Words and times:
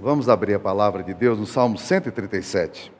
Vamos 0.00 0.28
abrir 0.28 0.54
a 0.54 0.60
palavra 0.60 1.02
de 1.02 1.12
Deus 1.12 1.40
no 1.40 1.44
Salmo 1.46 1.76
137. 1.76 2.92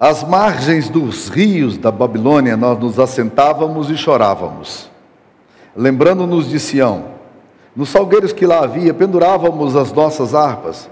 Às 0.00 0.24
margens 0.24 0.88
dos 0.88 1.28
rios 1.28 1.76
da 1.76 1.90
Babilônia 1.90 2.56
nós 2.56 2.78
nos 2.78 2.98
assentávamos 2.98 3.90
e 3.90 3.96
chorávamos, 3.96 4.90
lembrando-nos 5.76 6.48
de 6.48 6.58
Sião. 6.58 7.12
Nos 7.76 7.90
salgueiros 7.90 8.32
que 8.32 8.46
lá 8.46 8.60
havia 8.60 8.94
pendurávamos 8.94 9.76
as 9.76 9.92
nossas 9.92 10.34
harpas, 10.34 10.88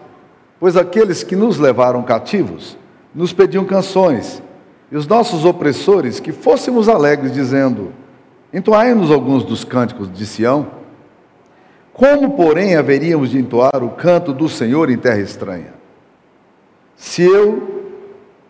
pois 0.60 0.76
aqueles 0.76 1.22
que 1.22 1.36
nos 1.36 1.58
levaram 1.58 2.02
cativos 2.02 2.76
nos 3.14 3.32
pediam 3.32 3.64
canções, 3.64 4.42
e 4.90 4.96
os 4.96 5.06
nossos 5.06 5.46
opressores 5.46 6.20
que 6.20 6.32
fôssemos 6.32 6.86
alegres, 6.86 7.32
dizendo: 7.32 7.92
Entoai-nos 8.52 9.10
alguns 9.10 9.42
dos 9.42 9.64
cânticos 9.64 10.12
de 10.12 10.26
Sião. 10.26 10.81
Como, 11.92 12.30
porém, 12.30 12.74
haveríamos 12.74 13.30
de 13.30 13.38
entoar 13.38 13.84
o 13.84 13.90
canto 13.90 14.32
do 14.32 14.48
Senhor 14.48 14.90
em 14.90 14.96
terra 14.96 15.20
estranha? 15.20 15.74
Se 16.96 17.22
eu 17.22 17.82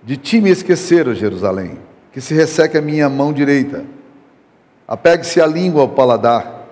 de 0.03 0.17
ti 0.17 0.41
me 0.41 0.51
esquecer, 0.51 1.13
Jerusalém, 1.15 1.79
que 2.13 2.21
se 2.21 2.35
resseque 2.35 2.79
a 2.79 2.83
minha 2.83 3.09
mão 3.09 3.33
direita, 3.33 3.85
apegue-se 4.87 5.41
a 5.41 5.47
língua 5.47 5.83
ao 5.83 5.89
paladar, 5.89 6.63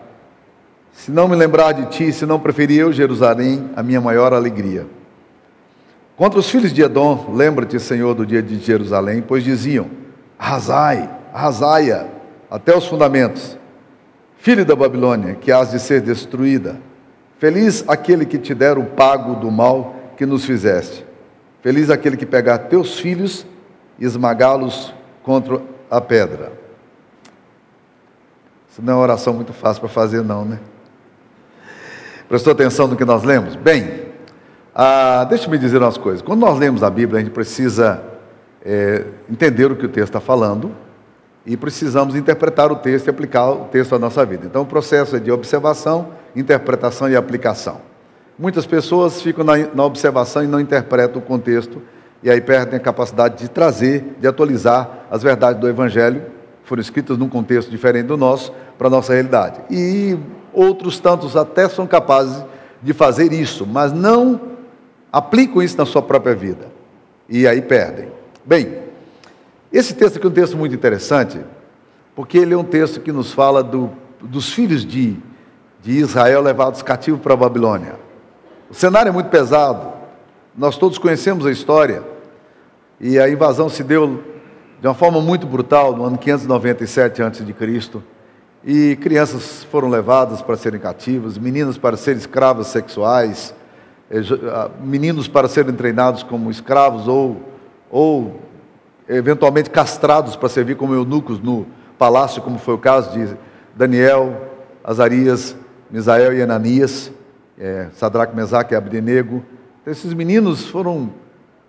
se 0.93 1.11
não 1.11 1.27
me 1.27 1.35
lembrar 1.35 1.73
de 1.73 1.87
ti, 1.87 2.13
se 2.13 2.27
não 2.27 2.39
preferir 2.39 2.81
eu, 2.81 2.93
Jerusalém, 2.93 3.71
a 3.75 3.83
minha 3.83 4.01
maior 4.01 4.33
alegria. 4.33 4.87
Contra 6.17 6.39
os 6.39 6.51
filhos 6.51 6.73
de 6.73 6.83
Edom, 6.83 7.33
lembra-te, 7.33 7.81
Senhor, 7.81 8.15
do 8.15 8.27
dia 8.27 8.43
de 8.43 8.59
Jerusalém, 8.59 9.25
pois 9.27 9.43
diziam: 9.43 9.87
arrasai, 10.39 11.09
arrasaia, 11.33 12.07
até 12.51 12.77
os 12.77 12.87
fundamentos 12.87 13.57
filho 14.41 14.65
da 14.65 14.75
Babilônia, 14.75 15.35
que 15.35 15.53
has 15.53 15.71
de 15.71 15.79
ser 15.79 16.01
destruída. 16.01 16.79
Feliz 17.39 17.85
aquele 17.87 18.27
que 18.27 18.39
te 18.39 18.55
der 18.55 18.79
o 18.79 18.85
pago 18.85 19.35
do 19.35 19.51
mal 19.51 19.95
que 20.17 20.27
nos 20.27 20.45
fizeste. 20.45 21.07
Feliz 21.63 21.91
aquele 21.91 22.17
que 22.17 22.27
pegar 22.27 22.59
teus 22.59 22.99
filhos 22.99 23.47
e 23.99 24.05
esmagá-los 24.05 24.95
contra 25.23 25.61
a 25.91 26.01
pedra. 26.01 26.53
Isso 28.71 28.83
não 28.83 28.95
é 28.95 28.97
uma 28.97 29.03
oração 29.03 29.35
muito 29.35 29.53
fácil 29.53 29.81
para 29.81 29.91
fazer, 29.91 30.23
não, 30.23 30.45
né? 30.45 30.59
Prestou 32.29 32.53
atenção 32.53 32.87
no 32.87 32.97
que 32.97 33.05
nós 33.05 33.25
lemos? 33.25 33.57
Bem, 33.57 34.07
ah, 34.75 35.27
deixa-me 35.29 35.59
dizer 35.59 35.79
umas 35.79 35.99
coisas. 35.99 36.23
Quando 36.23 36.41
nós 36.41 36.59
lemos 36.59 36.83
a 36.83 36.89
Bíblia, 36.89 37.21
a 37.21 37.23
gente 37.23 37.33
precisa 37.33 38.03
é, 38.65 39.05
entender 39.29 39.71
o 39.71 39.77
que 39.77 39.85
o 39.85 39.89
texto 39.89 40.11
está 40.11 40.21
falando 40.21 40.75
e 41.45 41.57
precisamos 41.57 42.15
interpretar 42.15 42.71
o 42.71 42.77
texto 42.77 43.07
e 43.07 43.11
aplicar 43.11 43.51
o 43.51 43.65
texto 43.67 43.95
à 43.95 43.99
nossa 43.99 44.25
vida. 44.25 44.47
Então, 44.47 44.63
o 44.63 44.67
processo 44.67 45.17
é 45.17 45.19
de 45.19 45.31
observação, 45.31 46.09
interpretação 46.37 47.09
e 47.09 47.17
aplicação. 47.17 47.81
Muitas 48.39 48.67
pessoas 48.67 49.21
ficam 49.21 49.45
na, 49.45 49.57
na 49.75 49.85
observação 49.85 50.43
e 50.45 50.47
não 50.47 50.61
interpretam 50.61 51.21
o 51.21 51.25
contexto, 51.25 51.81
e 52.23 52.31
aí 52.31 52.41
perdem 52.41 52.77
a 52.77 52.81
capacidade 52.81 53.39
de 53.39 53.49
trazer, 53.49 54.17
de 54.21 54.27
atualizar 54.27 55.07
as 55.11 55.23
verdades 55.23 55.61
do 55.61 55.69
Evangelho, 55.69 56.23
foram 56.65 56.81
escritas 56.81 57.19
num 57.19 57.29
contexto 57.29 57.71
diferente 57.71 58.07
do 58.07 58.17
nosso, 58.17 58.53
para 58.79 58.87
a 58.87 58.91
nossa 58.91 59.13
realidade. 59.13 59.61
E 59.71 60.17
outros 60.53 61.01
tantos 61.01 61.37
até 61.37 61.69
são 61.69 61.87
capazes 61.87 62.45
de 62.83 62.93
fazer 62.93 63.33
isso, 63.33 63.67
mas 63.67 63.93
não 63.93 64.41
aplicam 65.13 65.63
isso 65.63 65.77
na 65.77 65.85
sua 65.85 66.03
própria 66.03 66.35
vida. 66.35 66.67
E 67.29 67.47
aí 67.47 67.61
perdem. 67.61 68.09
Bem, 68.45 68.90
esse 69.73 69.95
texto 69.95 70.17
aqui 70.17 70.27
é 70.27 70.29
um 70.29 70.33
texto 70.33 70.57
muito 70.57 70.75
interessante, 70.75 71.41
porque 72.15 72.39
ele 72.39 72.55
é 72.55 72.57
um 72.57 72.65
texto 72.65 73.01
que 73.01 73.13
nos 73.13 73.33
fala 73.33 73.63
do, 73.63 73.91
dos 74.21 74.53
filhos 74.53 74.85
de, 74.85 75.17
de 75.81 75.93
Israel 75.93 76.43
levados 76.43 76.83
cativos 76.83 77.21
para 77.21 77.35
a 77.35 77.37
Babilônia. 77.37 77.95
O 78.69 78.75
cenário 78.75 79.11
é 79.11 79.13
muito 79.13 79.31
pesado, 79.31 79.93
nós 80.57 80.77
todos 80.77 80.99
conhecemos 80.99 81.47
a 81.47 81.51
história, 81.51 82.03
e 83.01 83.19
a 83.19 83.29
invasão 83.29 83.69
se 83.69 83.83
deu 83.83 84.23
de 84.81 84.87
uma 84.87 84.95
forma 84.95 85.21
muito 85.21 85.47
brutal 85.47 85.95
no 85.95 86.05
ano 86.05 86.19
597 86.19 87.23
a.C., 87.23 87.45
e 88.63 88.97
crianças 88.97 89.65
foram 89.65 89.89
levadas 89.89 90.43
para 90.43 90.57
serem 90.57 90.79
cativas, 90.79 91.39
meninas 91.39 91.79
para 91.79 91.97
serem 91.97 92.19
escravas 92.19 92.67
sexuais, 92.67 93.55
eh, 94.11 94.21
ah, 94.53 94.69
meninos 94.83 95.27
para 95.29 95.49
serem 95.49 95.75
treinados 95.75 96.23
como 96.23 96.51
escravos 96.51 97.09
ou, 97.09 97.41
ou 97.91 98.39
eventualmente 99.17 99.69
castrados 99.71 100.37
para 100.37 100.49
servir 100.49 100.77
como 100.77 100.95
eunucos 100.95 101.41
no 101.41 101.67
palácio, 101.99 102.41
como 102.41 102.59
foi 102.59 102.75
o 102.75 102.79
caso 102.79 103.11
de 103.13 103.37
Daniel, 103.75 104.41
Azarias, 104.85 105.57
Misael 105.91 106.33
e 106.33 106.41
Ananias, 106.41 107.11
é, 107.59 107.89
Sadraque, 107.93 108.35
Mesaque 108.35 108.73
e 108.73 108.77
Abdenego. 108.77 109.45
Então, 109.83 109.93
esses 109.93 110.15
meninos 110.15 110.67
foram, 110.67 111.11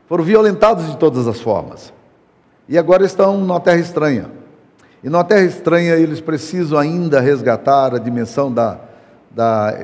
foram 0.08 0.24
violentados 0.24 0.86
de 0.90 0.98
todas 0.98 1.28
as 1.28 1.42
formas. 1.42 1.92
E 2.70 2.78
agora 2.78 3.04
estão 3.04 3.38
numa 3.38 3.60
terra 3.60 3.80
estranha. 3.80 4.30
E 5.04 5.10
numa 5.10 5.24
terra 5.24 5.42
estranha 5.42 5.96
eles 5.96 6.22
precisam 6.22 6.78
ainda 6.78 7.20
resgatar 7.20 7.96
a 7.96 7.98
dimensão 7.98 8.54
da, 8.54 8.80
da, 9.32 9.76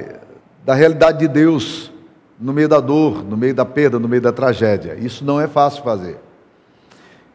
da 0.64 0.76
realidade 0.76 1.20
de 1.20 1.28
Deus 1.28 1.92
no 2.40 2.54
meio 2.54 2.70
da 2.70 2.80
dor, 2.80 3.24
no 3.24 3.36
meio 3.36 3.56
da 3.56 3.66
perda, 3.66 3.98
no 3.98 4.08
meio 4.08 4.22
da 4.22 4.32
tragédia. 4.32 4.94
Isso 4.94 5.26
não 5.26 5.42
é 5.42 5.48
fácil 5.48 5.84
fazer. 5.84 6.27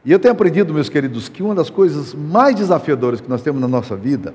E 0.04 0.10
eu 0.10 0.18
tenho 0.18 0.32
aprendido, 0.32 0.74
meus 0.74 0.88
queridos, 0.88 1.28
que 1.28 1.42
uma 1.42 1.54
das 1.54 1.70
coisas 1.70 2.12
mais 2.12 2.56
desafiadoras 2.56 3.20
que 3.20 3.28
nós 3.28 3.42
temos 3.42 3.60
na 3.60 3.68
nossa 3.68 3.96
vida 3.96 4.34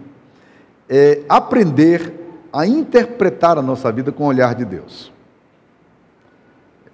é 0.90 1.22
aprender 1.28 2.14
a 2.54 2.66
interpretar 2.66 3.58
a 3.58 3.62
nossa 3.62 3.92
vida 3.92 4.12
com 4.12 4.24
o 4.24 4.28
olhar 4.28 4.56
de 4.56 4.64
Deus. 4.64 5.12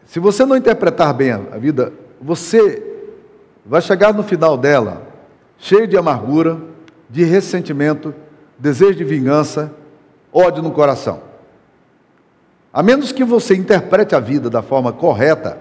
Se 0.06 0.20
você 0.20 0.46
não 0.46 0.58
interpretar 0.58 1.14
bem 1.14 1.32
a 1.32 1.58
vida, 1.58 1.94
você 2.22 2.84
vai 3.66 3.82
chegar 3.82 4.14
no 4.14 4.24
final 4.24 4.58
dela 4.58 5.08
cheio 5.58 5.88
de 5.88 5.96
amargura, 5.96 6.60
de 7.10 7.24
ressentimento, 7.24 8.14
desejo 8.60 8.96
de 8.98 9.04
vingança, 9.04 9.72
ódio 10.32 10.62
no 10.62 10.72
coração. 10.72 11.22
A 12.74 12.82
menos 12.84 13.12
que 13.12 13.24
você 13.24 13.56
interprete 13.56 14.16
a 14.16 14.20
vida 14.20 14.50
da 14.50 14.62
forma 14.62 14.92
correta, 14.92 15.60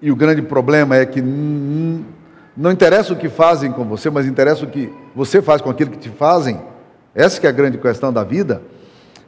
e 0.00 0.10
o 0.10 0.16
grande 0.16 0.42
problema 0.42 0.96
é 0.96 1.06
que 1.06 1.20
não 1.20 2.70
interessa 2.70 3.12
o 3.12 3.16
que 3.16 3.28
fazem 3.28 3.72
com 3.72 3.84
você, 3.84 4.10
mas 4.10 4.26
interessa 4.26 4.64
o 4.64 4.68
que 4.68 4.92
você 5.14 5.42
faz 5.42 5.60
com 5.60 5.70
aquilo 5.70 5.90
que 5.90 5.98
te 5.98 6.10
fazem. 6.10 6.60
Essa 7.14 7.40
que 7.40 7.46
é 7.46 7.50
a 7.50 7.52
grande 7.52 7.78
questão 7.78 8.12
da 8.12 8.22
vida. 8.22 8.62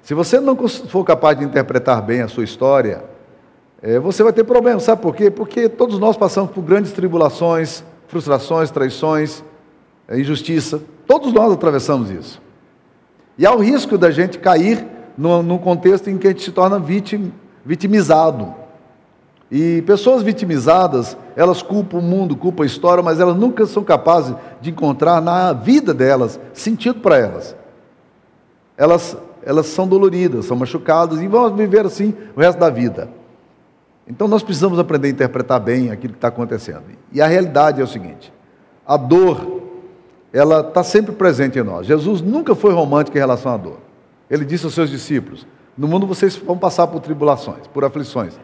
Se 0.03 0.15
você 0.15 0.41
não 0.41 0.57
for 0.69 1.05
capaz 1.05 1.39
de 1.39 1.45
interpretar 1.45 2.03
bem 2.03 2.23
a 2.23 2.29
sua 2.29 2.45
história, 2.45 3.05
é, 3.83 3.99
você 3.99 4.23
vai 4.23 4.33
ter 4.33 4.45
problemas. 4.45 4.83
Sabe 4.83 5.03
por 5.03 5.15
quê? 5.15 5.31
Porque 5.31 5.69
todos 5.69 5.99
nós 5.99 6.17
passamos 6.17 6.51
por 6.51 6.63
grandes 6.63 6.93
tribulações, 6.93 7.85
frustrações, 8.07 8.71
traições, 8.71 9.43
é, 10.09 10.19
injustiça. 10.19 10.83
Todos 11.07 11.33
nós 11.33 11.53
atravessamos 11.53 12.11
isso. 12.11 12.41
E 13.37 13.47
há 13.47 13.53
o 13.53 13.59
risco 13.59 13.97
da 13.97 14.11
gente 14.11 14.39
cair 14.39 14.85
num, 15.17 15.59
contexto 15.59 16.09
em 16.09 16.19
que 16.19 16.27
a 16.27 16.31
gente 16.31 16.43
se 16.43 16.53
torna 16.53 16.79
vitim, 16.79 17.33
vitimizado. 17.65 18.55
E 19.51 19.83
pessoas 19.83 20.23
vitimizadas, 20.23 21.17
elas 21.35 21.63
culpam 21.63 21.99
o 21.99 22.03
mundo, 22.03 22.37
culpam 22.37 22.65
a 22.65 22.67
história, 22.67 23.03
mas 23.03 23.19
elas 23.19 23.37
nunca 23.37 23.67
são 23.67 23.83
capazes 23.83 24.35
de 24.61 24.71
encontrar 24.71 25.23
na 25.23 25.53
vida 25.55 25.95
delas 25.95 26.39
sentido 26.53 27.01
para 27.01 27.17
elas. 27.17 27.57
Elas, 28.77 29.17
elas 29.43 29.67
são 29.67 29.89
doloridas, 29.89 30.45
são 30.45 30.57
machucadas 30.57 31.21
e 31.21 31.27
vão 31.27 31.55
viver 31.55 31.87
assim 31.87 32.15
o 32.37 32.41
resto 32.41 32.59
da 32.59 32.69
vida. 32.69 33.09
Então 34.07 34.29
nós 34.29 34.43
precisamos 34.43 34.79
aprender 34.79 35.09
a 35.09 35.11
interpretar 35.13 35.61
bem 35.61 35.91
aquilo 35.91 36.13
que 36.13 36.19
está 36.19 36.29
acontecendo. 36.29 36.83
E 37.11 37.21
a 37.21 37.27
realidade 37.27 37.81
é 37.81 37.85
o 37.85 37.89
seguinte: 37.89 38.33
a 38.87 38.97
dor, 38.97 39.63
ela 40.31 40.61
está 40.61 40.83
sempre 40.83 41.13
presente 41.13 41.59
em 41.59 41.63
nós. 41.63 41.87
Jesus 41.87 42.21
nunca 42.21 42.55
foi 42.55 42.73
romântico 42.73 43.17
em 43.17 43.21
relação 43.21 43.53
à 43.53 43.57
dor. 43.57 43.79
Ele 44.31 44.45
disse 44.45 44.67
aos 44.67 44.75
seus 44.75 44.91
discípulos: 44.91 45.47
No 45.77 45.89
mundo 45.89 46.07
vocês 46.07 46.37
vão 46.37 46.57
passar 46.57 46.87
por 46.87 47.01
tribulações, 47.01 47.67
por 47.67 47.85
aflições. 47.85 48.39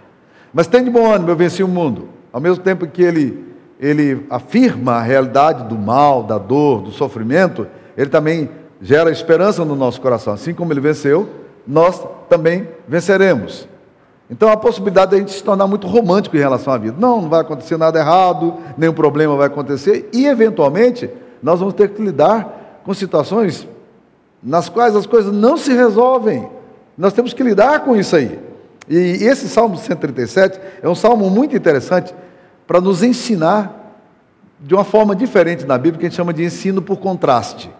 Mas 0.55 0.69
tem 0.69 0.85
de 0.85 0.91
bom 0.91 1.13
ânimo, 1.13 1.31
eu 1.31 1.37
venci 1.37 1.65
o 1.65 1.69
mundo. 1.69 2.09
Ao 2.33 2.41
mesmo 2.41 2.63
tempo 2.63 2.87
que 2.87 3.03
ele, 3.03 3.45
ele 3.79 4.25
afirma 4.31 4.93
a 4.93 5.03
realidade 5.03 5.65
do 5.65 5.77
mal, 5.77 6.23
da 6.23 6.39
dor, 6.39 6.81
do 6.81 6.93
sofrimento, 6.93 7.67
ele 7.97 8.09
também 8.09 8.49
gera 8.81 9.11
esperança 9.11 9.65
no 9.65 9.75
nosso 9.75 10.01
coração. 10.01 10.33
Assim 10.33 10.55
como 10.55 10.73
ele 10.73 10.81
venceu, 10.81 11.29
nós 11.67 12.01
também 12.29 12.69
venceremos. 12.87 13.69
Então 14.31 14.49
a 14.49 14.57
possibilidade 14.57 15.11
de 15.11 15.17
a 15.17 15.19
gente 15.19 15.33
se 15.33 15.43
tornar 15.43 15.67
muito 15.67 15.89
romântico 15.89 16.37
em 16.37 16.41
relação 16.41 16.73
à 16.73 16.79
vida. 16.79 16.97
Não, 16.99 17.23
não 17.23 17.29
vai 17.29 17.41
acontecer 17.41 17.77
nada 17.77 17.99
errado, 17.99 18.55
nenhum 18.79 18.93
problema 18.93 19.37
vai 19.37 19.49
acontecer, 19.49 20.09
e 20.13 20.27
eventualmente 20.27 21.11
nós 21.43 21.59
vamos 21.59 21.75
ter 21.75 21.91
que 21.91 22.01
lidar 22.01 22.81
com 22.85 22.95
situações 22.95 23.69
nas 24.43 24.69
quais 24.69 24.95
as 24.95 25.05
coisas 25.05 25.33
não 25.33 25.57
se 25.57 25.73
resolvem. 25.73 26.49
Nós 26.97 27.13
temos 27.13 27.33
que 27.33 27.43
lidar 27.43 27.81
com 27.81 27.97
isso 27.97 28.15
aí. 28.15 28.39
E 28.89 28.97
esse 28.97 29.49
Salmo 29.49 29.77
137 29.77 30.61
é 30.83 30.89
um 30.89 30.95
salmo 30.95 31.31
muito 31.31 31.57
interessante 31.57 32.15
para 32.67 32.81
nos 32.81 33.03
ensinar 33.03 33.85
de 34.61 34.75
uma 34.75 34.85
forma 34.85 35.15
diferente 35.15 35.65
na 35.65 35.77
Bíblia, 35.77 36.01
que 36.01 36.07
a 36.07 36.09
gente 36.09 36.17
chama 36.17 36.33
de 36.33 36.45
ensino 36.45 36.81
por 36.81 36.99
contraste. 36.99 37.71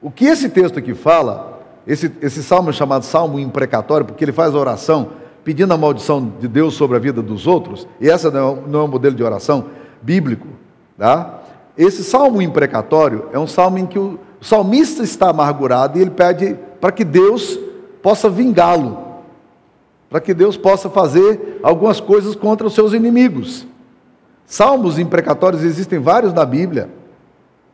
O 0.00 0.10
que 0.10 0.26
esse 0.26 0.48
texto 0.48 0.78
aqui 0.78 0.94
fala, 0.94 1.60
esse, 1.86 2.10
esse 2.20 2.42
salmo 2.42 2.70
é 2.70 2.72
chamado 2.72 3.04
salmo 3.04 3.38
imprecatório, 3.38 4.06
porque 4.06 4.24
ele 4.24 4.32
faz 4.32 4.54
oração 4.54 5.10
pedindo 5.44 5.72
a 5.72 5.76
maldição 5.76 6.32
de 6.40 6.48
Deus 6.48 6.74
sobre 6.74 6.96
a 6.96 7.00
vida 7.00 7.22
dos 7.22 7.46
outros, 7.46 7.86
e 8.00 8.10
essa 8.10 8.30
não 8.30 8.52
é, 8.52 8.68
não 8.68 8.80
é 8.80 8.82
um 8.84 8.88
modelo 8.88 9.14
de 9.14 9.22
oração 9.22 9.66
bíblico, 10.02 10.48
tá? 10.98 11.40
Esse 11.76 12.02
salmo 12.02 12.40
imprecatório 12.42 13.26
é 13.32 13.38
um 13.38 13.46
salmo 13.46 13.78
em 13.78 13.86
que 13.86 13.98
o 13.98 14.18
salmista 14.40 15.02
está 15.02 15.28
amargurado 15.30 15.98
e 15.98 16.02
ele 16.02 16.10
pede 16.10 16.56
para 16.80 16.90
que 16.90 17.04
Deus 17.04 17.58
possa 18.02 18.30
vingá-lo, 18.30 19.05
para 20.08 20.20
que 20.20 20.32
Deus 20.32 20.56
possa 20.56 20.88
fazer 20.88 21.58
algumas 21.62 22.00
coisas 22.00 22.34
contra 22.34 22.66
os 22.66 22.74
seus 22.74 22.92
inimigos. 22.92 23.66
Salmos 24.46 24.98
imprecatórios 24.98 25.64
existem 25.64 25.98
vários 25.98 26.32
na 26.32 26.44
Bíblia. 26.44 26.88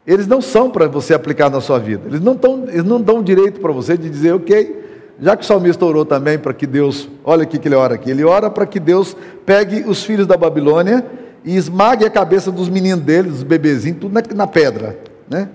Eles 0.06 0.26
não 0.26 0.40
são 0.40 0.70
para 0.70 0.88
você 0.88 1.14
aplicar 1.14 1.50
na 1.50 1.61
sua 1.61 1.79
vida. 1.79 2.08
Eles 2.08 2.20
não, 2.20 2.34
tão, 2.34 2.64
eles 2.64 2.84
não 2.84 3.00
dão 3.00 3.23
direito 3.23 3.61
para 3.61 3.70
você 3.70 3.96
de 3.96 4.08
dizer, 4.08 4.32
ok, 4.32 4.82
já 5.20 5.37
que 5.37 5.44
o 5.44 5.46
salmista 5.46 5.84
orou 5.84 6.05
também 6.05 6.38
para 6.38 6.55
que 6.55 6.67
Deus, 6.67 7.08
olha 7.23 7.44
o 7.44 7.46
que 7.46 7.69
ele 7.69 7.75
ora 7.75 7.94
aqui, 7.94 8.11
ele 8.11 8.25
ora 8.25 8.50
para 8.50 8.67
que 8.67 8.81
Deus 8.81 9.17
pegue 9.44 9.84
os 9.87 10.02
filhos 10.02 10.26
da 10.26 10.37
Babilônia 10.37 11.06
e 11.44 11.56
esmague 11.56 12.05
a 12.05 12.11
cabeça 12.11 12.50
dos 12.50 12.69
meninos 12.69 13.05
deles, 13.05 13.32
dos 13.32 13.43
bebezinhos, 13.43 14.00
tudo 14.00 14.12
na, 14.12 14.23
na 14.34 14.46
pedra, 14.46 14.99
né? 15.29 15.49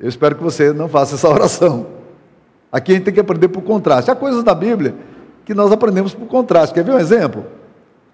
Eu 0.00 0.08
espero 0.08 0.34
que 0.34 0.42
você 0.42 0.72
não 0.72 0.88
faça 0.88 1.14
essa 1.14 1.28
oração. 1.30 1.86
Aqui 2.72 2.92
a 2.92 2.94
gente 2.94 3.04
tem 3.04 3.14
que 3.14 3.20
aprender 3.20 3.48
por 3.48 3.62
contraste. 3.62 4.10
Há 4.10 4.14
coisas 4.14 4.42
da 4.42 4.54
Bíblia 4.54 4.94
que 5.46 5.54
nós 5.54 5.70
aprendemos 5.70 6.12
por 6.12 6.26
contraste. 6.26 6.74
Quer 6.74 6.84
ver 6.84 6.92
um 6.92 6.98
exemplo? 6.98 7.46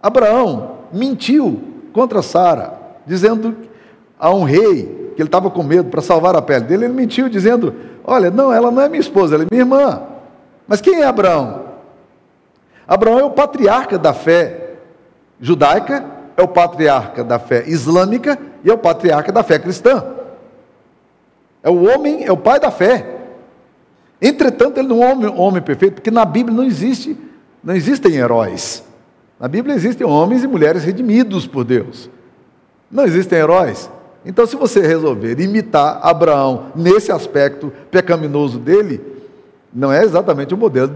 Abraão 0.00 0.76
mentiu 0.92 1.60
contra 1.92 2.20
Sara, 2.22 2.74
dizendo 3.06 3.56
a 4.18 4.30
um 4.30 4.44
rei 4.44 5.12
que 5.16 5.22
ele 5.22 5.28
estava 5.28 5.50
com 5.50 5.62
medo 5.62 5.88
para 5.88 6.02
salvar 6.02 6.36
a 6.36 6.42
pele 6.42 6.66
dele, 6.66 6.84
ele 6.84 6.92
mentiu 6.92 7.28
dizendo: 7.30 7.74
Olha, 8.04 8.30
não, 8.30 8.52
ela 8.52 8.70
não 8.70 8.82
é 8.82 8.88
minha 8.88 9.00
esposa, 9.00 9.34
ela 9.34 9.44
é 9.44 9.46
minha 9.50 9.62
irmã. 9.62 10.02
Mas 10.68 10.80
quem 10.82 11.00
é 11.00 11.06
Abraão? 11.06 11.62
Abraão 12.86 13.18
é 13.18 13.24
o 13.24 13.30
patriarca 13.30 13.98
da 13.98 14.12
fé 14.12 14.74
judaica, 15.40 16.04
é 16.36 16.42
o 16.42 16.48
patriarca 16.48 17.24
da 17.24 17.38
fé 17.38 17.64
islâmica 17.66 18.38
e 18.62 18.70
é 18.70 18.74
o 18.74 18.78
patriarca 18.78 19.32
da 19.32 19.42
fé 19.42 19.58
cristã. 19.58 20.04
É 21.62 21.70
o 21.70 21.88
homem, 21.88 22.24
é 22.24 22.32
o 22.32 22.36
pai 22.36 22.60
da 22.60 22.70
fé. 22.70 23.21
Entretanto, 24.22 24.78
ele 24.78 24.86
não 24.86 25.02
é 25.02 25.06
um 25.06 25.12
homem, 25.12 25.34
homem 25.36 25.62
perfeito, 25.62 25.94
porque 25.94 26.10
na 26.10 26.24
Bíblia 26.24 26.56
não 26.56 26.62
existe, 26.62 27.16
não 27.62 27.74
existem 27.74 28.14
heróis. 28.14 28.84
Na 29.40 29.48
Bíblia 29.48 29.74
existem 29.74 30.06
homens 30.06 30.44
e 30.44 30.46
mulheres 30.46 30.84
redimidos 30.84 31.44
por 31.44 31.64
Deus. 31.64 32.08
Não 32.88 33.04
existem 33.04 33.40
heróis. 33.40 33.90
Então, 34.24 34.46
se 34.46 34.54
você 34.54 34.80
resolver 34.80 35.40
imitar 35.40 35.98
Abraão 36.00 36.66
nesse 36.76 37.10
aspecto 37.10 37.72
pecaminoso 37.90 38.60
dele, 38.60 39.00
não 39.74 39.92
é 39.92 40.04
exatamente 40.04 40.54
o 40.54 40.56
modelo 40.56 40.94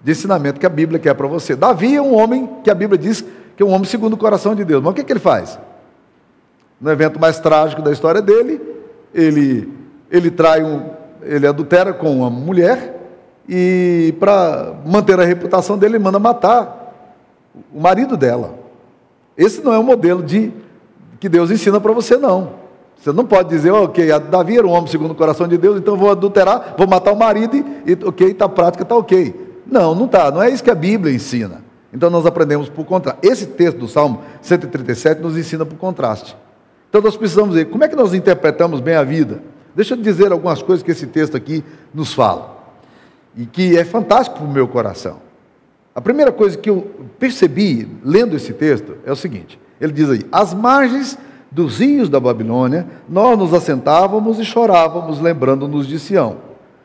de 0.00 0.12
ensinamento 0.12 0.60
que 0.60 0.66
a 0.66 0.70
Bíblia 0.70 1.00
quer 1.00 1.14
para 1.14 1.26
você. 1.26 1.56
Davi 1.56 1.96
é 1.96 2.00
um 2.00 2.14
homem 2.14 2.48
que 2.62 2.70
a 2.70 2.74
Bíblia 2.74 2.96
diz 2.96 3.24
que 3.56 3.62
é 3.64 3.66
um 3.66 3.70
homem 3.70 3.84
segundo 3.84 4.12
o 4.12 4.16
coração 4.16 4.54
de 4.54 4.64
Deus. 4.64 4.80
Mas 4.80 4.92
o 4.92 4.94
que, 4.94 5.02
que 5.02 5.12
ele 5.12 5.18
faz? 5.18 5.58
No 6.80 6.90
evento 6.92 7.18
mais 7.18 7.40
trágico 7.40 7.82
da 7.82 7.90
história 7.90 8.22
dele, 8.22 8.60
ele, 9.12 9.68
ele 10.08 10.30
trai 10.30 10.62
um, 10.62 10.99
ele 11.22 11.46
adultera 11.46 11.92
com 11.92 12.18
uma 12.18 12.30
mulher 12.30 12.96
e 13.48 14.14
para 14.20 14.74
manter 14.84 15.18
a 15.18 15.24
reputação 15.24 15.76
dele, 15.76 15.96
ele 15.96 16.04
manda 16.04 16.18
matar 16.18 16.94
o 17.74 17.80
marido 17.80 18.16
dela. 18.16 18.54
Esse 19.36 19.62
não 19.62 19.72
é 19.72 19.78
o 19.78 19.82
modelo 19.82 20.22
de 20.22 20.52
que 21.18 21.28
Deus 21.28 21.50
ensina 21.50 21.80
para 21.80 21.92
você, 21.92 22.16
não. 22.16 22.60
Você 22.96 23.12
não 23.12 23.24
pode 23.24 23.48
dizer, 23.48 23.70
ok, 23.70 24.06
Davi 24.30 24.58
era 24.58 24.66
um 24.66 24.70
homem 24.70 24.86
segundo 24.86 25.12
o 25.12 25.14
coração 25.14 25.48
de 25.48 25.56
Deus, 25.56 25.78
então 25.78 25.96
vou 25.96 26.10
adulterar, 26.10 26.74
vou 26.76 26.86
matar 26.86 27.12
o 27.12 27.16
marido 27.16 27.56
e, 27.56 27.98
ok, 28.04 28.28
está 28.28 28.48
prática, 28.48 28.82
está 28.82 28.94
ok. 28.94 29.62
Não, 29.66 29.94
não 29.94 30.04
está, 30.04 30.30
não 30.30 30.42
é 30.42 30.50
isso 30.50 30.62
que 30.62 30.70
a 30.70 30.74
Bíblia 30.74 31.14
ensina. 31.14 31.62
Então 31.92 32.10
nós 32.10 32.26
aprendemos 32.26 32.68
por 32.68 32.84
contraste. 32.84 33.26
Esse 33.26 33.46
texto 33.46 33.78
do 33.78 33.88
Salmo 33.88 34.20
137 34.42 35.20
nos 35.20 35.36
ensina 35.36 35.64
por 35.64 35.76
contraste. 35.76 36.36
Então 36.88 37.00
nós 37.00 37.16
precisamos 37.16 37.54
ver 37.54 37.66
como 37.66 37.84
é 37.84 37.88
que 37.88 37.96
nós 37.96 38.12
interpretamos 38.14 38.80
bem 38.80 38.94
a 38.94 39.02
vida. 39.02 39.42
Deixa 39.74 39.94
eu 39.94 39.98
dizer 39.98 40.32
algumas 40.32 40.62
coisas 40.62 40.82
que 40.82 40.90
esse 40.90 41.06
texto 41.06 41.36
aqui 41.36 41.64
nos 41.94 42.12
fala. 42.12 42.58
E 43.36 43.46
que 43.46 43.76
é 43.76 43.84
fantástico 43.84 44.38
para 44.38 44.46
o 44.46 44.52
meu 44.52 44.66
coração. 44.66 45.18
A 45.94 46.00
primeira 46.00 46.32
coisa 46.32 46.56
que 46.56 46.70
eu 46.70 46.90
percebi 47.18 47.88
lendo 48.04 48.36
esse 48.36 48.52
texto 48.52 48.96
é 49.04 49.12
o 49.12 49.16
seguinte: 49.16 49.58
ele 49.80 49.92
diz 49.92 50.10
aí, 50.10 50.26
as 50.30 50.54
margens 50.54 51.18
dos 51.50 51.78
rios 51.78 52.08
da 52.08 52.20
Babilônia, 52.20 52.86
nós 53.08 53.36
nos 53.36 53.52
assentávamos 53.52 54.38
e 54.38 54.44
chorávamos, 54.44 55.20
lembrando-nos 55.20 55.86
de 55.86 55.98
Sião. 55.98 56.36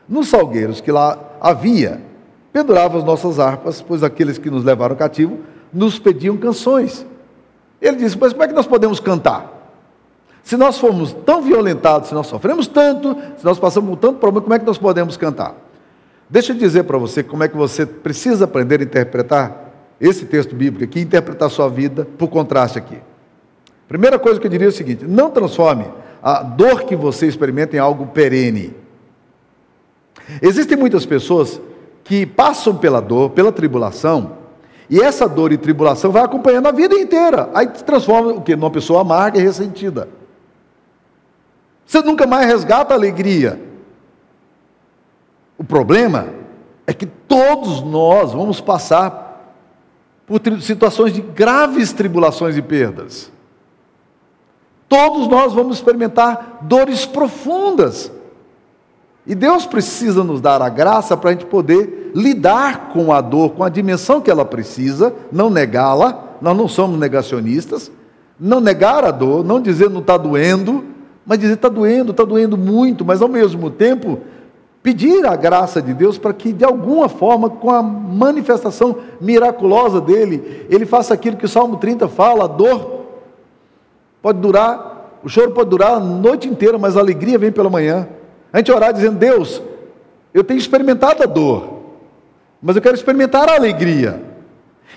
Nos 0.10 0.28
salgueiros 0.28 0.82
que 0.82 0.92
lá 0.92 1.20
havia, 1.40 2.02
penduravam 2.52 2.98
as 2.98 3.04
nossas 3.04 3.40
harpas, 3.40 3.82
pois 3.82 4.04
aqueles 4.04 4.38
que 4.38 4.50
nos 4.50 4.64
levaram 4.64 4.96
cativo 4.96 5.40
nos 5.72 6.00
pediam 6.00 6.38
canções. 6.38 7.06
Ele 7.82 7.98
disse: 7.98 8.18
Mas 8.18 8.32
como 8.32 8.44
é 8.44 8.48
que 8.48 8.54
nós 8.54 8.68
podemos 8.68 9.00
cantar? 9.00 9.55
Se 10.46 10.56
nós 10.56 10.78
fomos 10.78 11.12
tão 11.26 11.42
violentados, 11.42 12.10
se 12.10 12.14
nós 12.14 12.28
sofremos 12.28 12.68
tanto, 12.68 13.18
se 13.36 13.44
nós 13.44 13.58
passamos 13.58 13.90
por 13.90 13.98
tanto 13.98 14.20
problema, 14.20 14.44
como 14.44 14.54
é 14.54 14.60
que 14.60 14.66
nós 14.66 14.78
podemos 14.78 15.18
cantar? 15.18 15.56
Deixa 16.30 16.54
eu 16.54 16.56
dizer 16.56 16.84
para 16.84 17.00
você 17.00 17.24
como 17.24 17.44
é 17.44 17.48
que 17.48 17.58
você 17.58 17.84
precisa 17.84 18.46
aprender 18.46 18.80
a 18.80 18.84
interpretar 18.84 19.74
esse 20.00 20.24
texto 20.24 20.56
bíblico 20.56 20.84
aqui, 20.84 21.02
interpretar 21.02 21.50
sua 21.50 21.68
vida 21.68 22.08
por 22.20 22.28
contraste 22.28 22.78
aqui. 22.78 23.00
Primeira 23.88 24.20
coisa 24.20 24.40
que 24.40 24.46
eu 24.46 24.52
diria 24.52 24.68
é 24.68 24.70
o 24.70 24.72
seguinte: 24.72 25.04
não 25.04 25.32
transforme 25.32 25.86
a 26.22 26.44
dor 26.44 26.84
que 26.84 26.96
você 26.96 27.26
experimenta 27.26 27.76
em 27.76 27.80
algo 27.80 28.06
perene. 28.06 28.76
Existem 30.44 30.78
muitas 30.78 31.08
pessoas 31.08 31.60
que 32.04 32.24
passam 32.24 32.76
pela 32.76 33.02
dor, 33.02 33.32
pela 33.32 33.52
tribulação, 33.52 34.34
e 34.88 35.02
essa 35.02 35.28
dor 35.28 35.52
e 35.52 35.58
tribulação 35.58 36.12
vai 36.12 36.24
acompanhando 36.24 36.68
a 36.68 36.72
vida 36.72 36.94
inteira. 36.94 37.50
Aí 37.52 37.68
se 37.74 37.84
transforma 37.84 38.34
o 38.34 38.42
quê? 38.42 38.56
Numa 38.56 38.70
pessoa 38.70 39.02
amarga 39.02 39.40
e 39.40 39.42
ressentida. 39.42 40.08
Você 41.86 42.02
nunca 42.02 42.26
mais 42.26 42.48
resgata 42.48 42.94
a 42.94 42.98
alegria. 42.98 43.62
O 45.58 45.64
problema 45.64 46.28
é 46.86 46.94
que 46.94 47.06
todos 47.06 47.82
nós 47.82 48.34
vamos 48.34 48.60
passar 48.60 49.24
por 50.26 50.42
situações 50.62 51.14
de 51.14 51.22
graves 51.22 51.94
tribulações 51.94 52.58
e 52.58 52.62
perdas. 52.62 53.32
Todos 54.90 55.28
nós 55.28 55.54
vamos 55.54 55.78
experimentar 55.78 56.60
dores 56.62 57.06
profundas. 57.06 58.12
E 59.26 59.34
Deus 59.34 59.66
precisa 59.66 60.24
nos 60.24 60.40
dar 60.40 60.62
a 60.62 60.70
graça 60.70 61.18
para 61.18 61.32
a 61.32 61.34
gente 61.34 61.46
poder 61.46 62.12
lidar 62.14 62.90
com 62.90 63.12
a 63.12 63.22
dor, 63.22 63.52
com 63.52 63.64
a 63.64 63.70
dimensão 63.70 64.22
que 64.22 64.30
ela 64.30 64.46
precisa, 64.46 65.14
não 65.32 65.50
negá-la, 65.50 66.36
nós 66.40 66.56
não 66.56 66.68
somos 66.68 67.00
negacionistas, 67.00 67.92
não 68.40 68.60
negar 68.60 69.04
a 69.04 69.12
dor, 69.12 69.44
não 69.44 69.60
dizer 69.60 69.90
não 69.90 70.02
está 70.02 70.16
doendo, 70.16 70.84
mas 71.26 71.40
dizer 71.40 71.54
está 71.54 71.70
doendo, 71.70 72.12
está 72.12 72.24
doendo 72.24 72.58
muito, 72.58 73.04
mas 73.04 73.22
ao 73.22 73.28
mesmo 73.30 73.70
tempo 73.70 74.20
pedir 74.84 75.26
a 75.26 75.36
graça 75.36 75.82
de 75.82 75.94
Deus 75.94 76.18
para 76.18 76.34
que 76.34 76.54
de 76.54 76.64
alguma 76.64 77.10
forma, 77.10 77.50
com 77.50 77.72
a 77.72 77.82
manifestação 77.82 78.98
miraculosa 79.20 80.00
dele, 80.00 80.68
ele 80.70 80.86
faça 80.86 81.14
aquilo 81.14 81.38
que 81.38 81.46
o 81.46 81.50
Salmo 81.50 81.78
30 81.78 82.08
fala, 82.08 82.44
a 82.44 82.48
dor 82.48 82.96
Pode 84.26 84.40
durar, 84.40 85.20
o 85.24 85.30
choro 85.30 85.52
pode 85.52 85.70
durar 85.70 85.92
a 85.92 86.00
noite 86.00 86.48
inteira, 86.48 86.80
mas 86.80 86.98
a 86.98 87.00
alegria 87.00 87.38
vem 87.38 87.52
pela 87.52 87.70
manhã. 87.70 88.08
A 88.52 88.58
gente 88.58 88.72
orar 88.72 88.92
dizendo: 88.92 89.20
Deus, 89.20 89.62
eu 90.34 90.44
tenho 90.44 90.58
experimentado 90.58 91.22
a 91.22 91.28
dor, 91.28 91.82
mas 92.60 92.76
eu 92.76 92.82
quero 92.82 92.96
experimentar 92.96 93.48
a 93.48 93.54
alegria. 93.54 94.20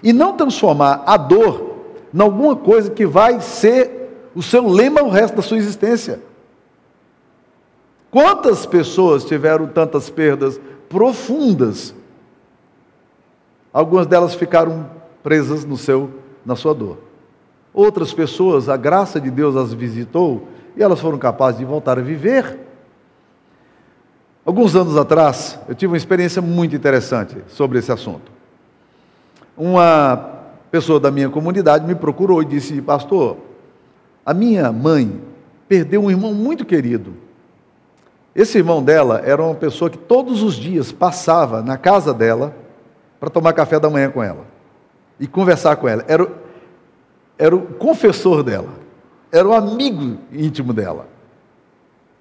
E 0.02 0.14
não 0.14 0.32
transformar 0.32 1.02
a 1.04 1.18
dor 1.18 1.74
em 2.14 2.22
alguma 2.22 2.56
coisa 2.56 2.90
que 2.90 3.04
vai 3.04 3.38
ser 3.42 3.97
o 4.38 4.42
seu 4.42 4.68
lema 4.68 5.02
o 5.02 5.08
resto 5.08 5.34
da 5.34 5.42
sua 5.42 5.56
existência. 5.56 6.20
Quantas 8.08 8.64
pessoas 8.64 9.24
tiveram 9.24 9.66
tantas 9.66 10.08
perdas 10.08 10.60
profundas? 10.88 11.92
Algumas 13.72 14.06
delas 14.06 14.36
ficaram 14.36 14.88
presas 15.24 15.64
no 15.64 15.76
seu, 15.76 16.08
na 16.46 16.54
sua 16.54 16.72
dor. 16.72 16.98
Outras 17.74 18.14
pessoas, 18.14 18.68
a 18.68 18.76
graça 18.76 19.20
de 19.20 19.28
Deus 19.28 19.56
as 19.56 19.74
visitou 19.74 20.46
e 20.76 20.84
elas 20.84 21.00
foram 21.00 21.18
capazes 21.18 21.58
de 21.58 21.64
voltar 21.64 21.98
a 21.98 22.02
viver. 22.02 22.60
Alguns 24.46 24.76
anos 24.76 24.96
atrás, 24.96 25.58
eu 25.68 25.74
tive 25.74 25.90
uma 25.90 25.96
experiência 25.96 26.40
muito 26.40 26.76
interessante 26.76 27.38
sobre 27.48 27.80
esse 27.80 27.90
assunto. 27.90 28.30
Uma 29.56 30.44
pessoa 30.70 31.00
da 31.00 31.10
minha 31.10 31.28
comunidade 31.28 31.84
me 31.84 31.96
procurou 31.96 32.40
e 32.40 32.44
disse: 32.44 32.80
Pastor, 32.80 33.47
a 34.28 34.34
minha 34.34 34.70
mãe 34.70 35.22
perdeu 35.66 36.02
um 36.02 36.10
irmão 36.10 36.34
muito 36.34 36.66
querido. 36.66 37.14
Esse 38.36 38.58
irmão 38.58 38.82
dela 38.82 39.22
era 39.24 39.42
uma 39.42 39.54
pessoa 39.54 39.88
que 39.88 39.96
todos 39.96 40.42
os 40.42 40.56
dias 40.56 40.92
passava 40.92 41.62
na 41.62 41.78
casa 41.78 42.12
dela 42.12 42.54
para 43.18 43.30
tomar 43.30 43.54
café 43.54 43.80
da 43.80 43.88
manhã 43.88 44.10
com 44.10 44.22
ela 44.22 44.44
e 45.18 45.26
conversar 45.26 45.76
com 45.76 45.88
ela. 45.88 46.04
Era, 46.06 46.30
era 47.38 47.56
o 47.56 47.62
confessor 47.76 48.42
dela, 48.42 48.68
era 49.32 49.48
o 49.48 49.54
amigo 49.54 50.18
íntimo 50.30 50.74
dela. 50.74 51.08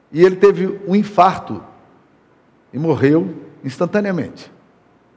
E 0.09 0.23
ele 0.23 0.37
teve 0.37 0.79
um 0.87 0.95
infarto 0.95 1.61
e 2.71 2.79
morreu 2.79 3.35
instantaneamente. 3.65 4.49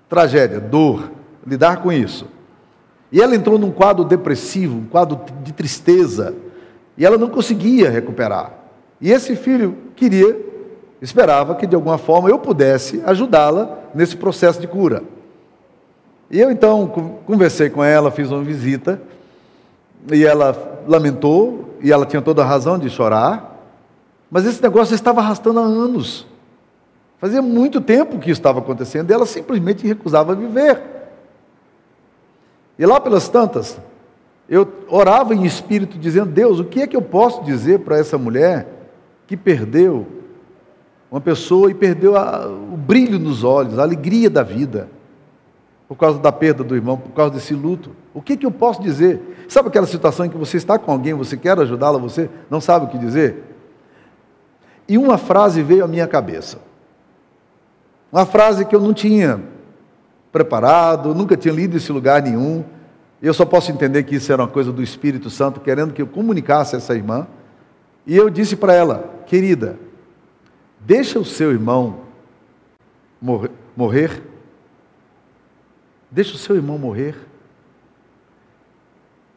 Tragédia, 0.09 0.59
dor, 0.59 1.09
lidar 1.47 1.85
com 1.85 1.93
isso. 1.93 2.27
E 3.13 3.23
ela 3.23 3.37
entrou 3.37 3.61
num 3.61 3.71
quadro 3.71 4.05
depressivo, 4.05 4.79
um 4.79 4.87
quadro 4.87 5.21
de 5.45 5.53
tristeza, 5.53 6.35
e 7.01 7.07
ela 7.07 7.17
não 7.17 7.31
conseguia 7.31 7.89
recuperar. 7.89 8.53
E 9.01 9.11
esse 9.11 9.35
filho 9.35 9.75
queria, 9.97 10.37
esperava 11.01 11.55
que 11.55 11.67
de 11.67 11.75
alguma 11.75 11.97
forma 11.97 12.29
eu 12.29 12.39
pudesse 12.39 13.03
ajudá-la 13.07 13.79
nesse 13.95 14.19
processo 14.19 14.61
de 14.61 14.67
cura. 14.67 15.03
E 16.31 16.39
eu 16.39 16.51
então 16.51 16.87
conversei 17.25 17.71
com 17.71 17.83
ela, 17.83 18.11
fiz 18.11 18.31
uma 18.31 18.43
visita, 18.43 19.01
e 20.13 20.27
ela 20.27 20.83
lamentou, 20.87 21.71
e 21.81 21.91
ela 21.91 22.05
tinha 22.05 22.21
toda 22.21 22.43
a 22.43 22.45
razão 22.45 22.79
de 22.79 22.91
chorar, 22.91 23.59
mas 24.31 24.45
esse 24.45 24.63
negócio 24.63 24.95
estava 24.95 25.23
arrastando 25.23 25.59
há 25.59 25.65
anos. 25.65 26.27
Fazia 27.19 27.41
muito 27.41 27.81
tempo 27.81 28.19
que 28.19 28.31
isso 28.31 28.41
estava 28.41 28.59
acontecendo, 28.59 29.09
e 29.09 29.15
ela 29.15 29.25
simplesmente 29.25 29.87
recusava 29.87 30.35
viver. 30.35 30.83
E 32.79 32.85
lá 32.85 33.01
pelas 33.01 33.27
tantas, 33.27 33.81
eu 34.51 34.69
orava 34.89 35.35
em 35.35 35.47
espírito, 35.47 35.97
dizendo: 35.97 36.31
Deus, 36.31 36.59
o 36.59 36.65
que 36.65 36.83
é 36.83 36.87
que 36.87 36.97
eu 36.97 37.03
posso 37.03 37.43
dizer 37.45 37.81
para 37.81 37.97
essa 37.97 38.19
mulher 38.19 38.67
que 39.27 39.37
perdeu 39.37 40.07
uma 41.11 41.21
pessoa 41.21 41.71
e 41.71 41.75
perdeu 41.75 42.17
a, 42.17 42.47
o 42.47 42.77
brilho 42.77 43.19
nos 43.19 43.45
olhos, 43.45 43.79
a 43.79 43.83
alegria 43.83 44.29
da 44.29 44.43
vida? 44.43 44.89
por 45.91 45.97
causa 45.97 46.21
da 46.21 46.31
perda 46.31 46.63
do 46.63 46.77
irmão, 46.77 46.97
por 46.97 47.11
causa 47.11 47.35
desse 47.35 47.53
luto. 47.53 47.91
O 48.15 48.23
que, 48.23 48.37
que 48.37 48.47
eu 48.47 48.53
posso 48.53 48.81
dizer? 48.81 49.21
Sabe 49.49 49.67
aquela 49.67 49.89
situação 49.89 50.25
em 50.25 50.29
que 50.29 50.39
você 50.39 50.57
está 50.57 50.79
com 50.79 50.93
alguém, 50.93 51.15
você 51.15 51.37
quer 51.37 51.59
ajudá-la, 51.59 51.99
você 51.99 52.31
não 52.49 52.61
sabe 52.61 52.85
o 52.85 52.89
que 52.89 52.97
dizer? 52.97 53.43
E 54.87 54.97
uma 54.97 55.19
frase 55.19 55.65
veio 55.65 55.85
à 55.85 55.89
minha 55.89 56.07
cabeça. 56.07 56.59
Uma 58.13 58.25
frase 58.25 58.65
que 58.65 58.77
eu 58.77 58.81
não 58.81 58.95
tinha 58.95 59.43
preparado, 60.31 61.13
nunca 61.13 61.37
tinha 61.37 61.53
lido 61.53 61.77
esse 61.77 61.91
lugar 61.91 62.23
nenhum. 62.23 62.63
Eu 63.23 63.35
só 63.35 63.45
posso 63.45 63.71
entender 63.71 64.03
que 64.05 64.17
isso 64.17 64.33
era 64.33 64.43
uma 64.43 64.49
coisa 64.49 64.73
do 64.73 64.83
Espírito 64.83 65.29
Santo, 65.31 65.61
querendo 65.61 65.93
que 65.93 66.01
eu 66.01 66.07
comunicasse 66.07 66.75
a 66.75 66.79
essa 66.79 66.95
irmã. 66.95 67.27
E 68.07 68.17
eu 68.17 68.31
disse 68.31 68.57
para 68.57 68.73
ela, 68.73 69.23
querida, 69.27 69.79
deixa 70.81 71.19
o 71.19 71.25
seu 71.25 71.51
irmão 71.53 72.01
morrer 73.77 74.23
Deixa 76.11 76.35
o 76.35 76.39
seu 76.39 76.57
irmão 76.57 76.77
morrer. 76.77 77.15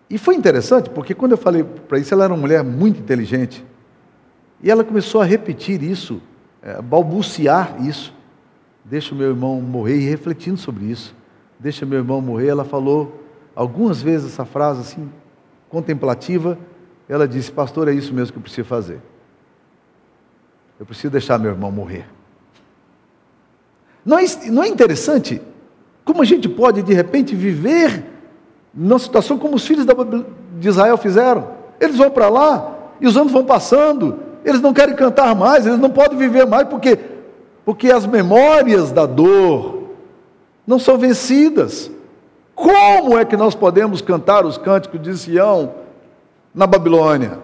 E 0.09 0.17
foi 0.17 0.35
interessante, 0.35 0.89
porque 0.89 1.13
quando 1.13 1.33
eu 1.33 1.37
falei 1.37 1.63
para 1.63 1.99
isso, 1.99 2.13
ela 2.13 2.23
era 2.23 2.33
uma 2.33 2.39
mulher 2.39 2.63
muito 2.63 2.99
inteligente. 2.99 3.63
E 4.61 4.71
ela 4.71 4.83
começou 4.83 5.21
a 5.21 5.25
repetir 5.25 5.83
isso, 5.83 6.21
é, 6.61 6.81
balbuciar 6.81 7.85
isso. 7.85 8.13
Deixa 8.83 9.13
o 9.13 9.17
meu 9.17 9.29
irmão 9.29 9.61
morrer, 9.61 9.97
e 9.97 10.09
refletindo 10.09 10.57
sobre 10.57 10.85
isso. 10.85 11.15
Deixa 11.59 11.85
meu 11.85 11.99
irmão 11.99 12.19
morrer. 12.19 12.47
Ela 12.47 12.65
falou 12.65 13.22
algumas 13.55 14.01
vezes 14.01 14.33
essa 14.33 14.45
frase 14.45 14.81
assim, 14.81 15.09
contemplativa. 15.69 16.57
Ela 17.07 17.27
disse: 17.27 17.51
Pastor, 17.51 17.87
é 17.87 17.93
isso 17.93 18.13
mesmo 18.13 18.33
que 18.33 18.39
eu 18.39 18.43
preciso 18.43 18.67
fazer. 18.67 19.01
Eu 20.79 20.85
preciso 20.85 21.11
deixar 21.11 21.37
meu 21.37 21.51
irmão 21.51 21.71
morrer. 21.71 22.05
Não 24.05 24.19
é, 24.19 24.25
não 24.49 24.63
é 24.63 24.67
interessante 24.67 25.41
como 26.05 26.21
a 26.21 26.25
gente 26.25 26.49
pode, 26.49 26.81
de 26.81 26.93
repente, 26.93 27.35
viver 27.35 28.05
numa 28.73 28.99
situação 28.99 29.37
como 29.37 29.55
os 29.55 29.65
filhos 29.65 29.85
de 30.59 30.67
Israel 30.67 30.97
fizeram? 30.97 31.51
Eles 31.79 31.97
vão 31.97 32.09
para 32.09 32.29
lá 32.29 32.75
e 32.99 33.07
os 33.07 33.15
anos 33.15 33.31
vão 33.31 33.45
passando, 33.45 34.19
eles 34.43 34.61
não 34.61 34.73
querem 34.73 34.95
cantar 34.95 35.33
mais, 35.35 35.65
eles 35.65 35.79
não 35.79 35.89
podem 35.89 36.17
viver 36.17 36.45
mais, 36.45 36.67
porque, 36.67 36.97
porque 37.63 37.91
as 37.91 38.05
memórias 38.05 38.91
da 38.91 39.05
dor 39.05 39.89
não 40.67 40.77
são 40.77 40.97
vencidas. 40.97 41.89
Como 42.55 43.17
é 43.17 43.25
que 43.25 43.35
nós 43.35 43.55
podemos 43.55 44.01
cantar 44.01 44.45
os 44.45 44.57
cânticos 44.57 45.01
de 45.01 45.17
Sião 45.17 45.73
na 46.53 46.67
Babilônia? 46.67 47.39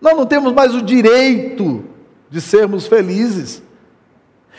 Nós 0.00 0.16
não 0.16 0.26
temos 0.26 0.52
mais 0.52 0.74
o 0.74 0.82
direito 0.82 1.84
de 2.30 2.40
sermos 2.40 2.86
felizes. 2.86 3.62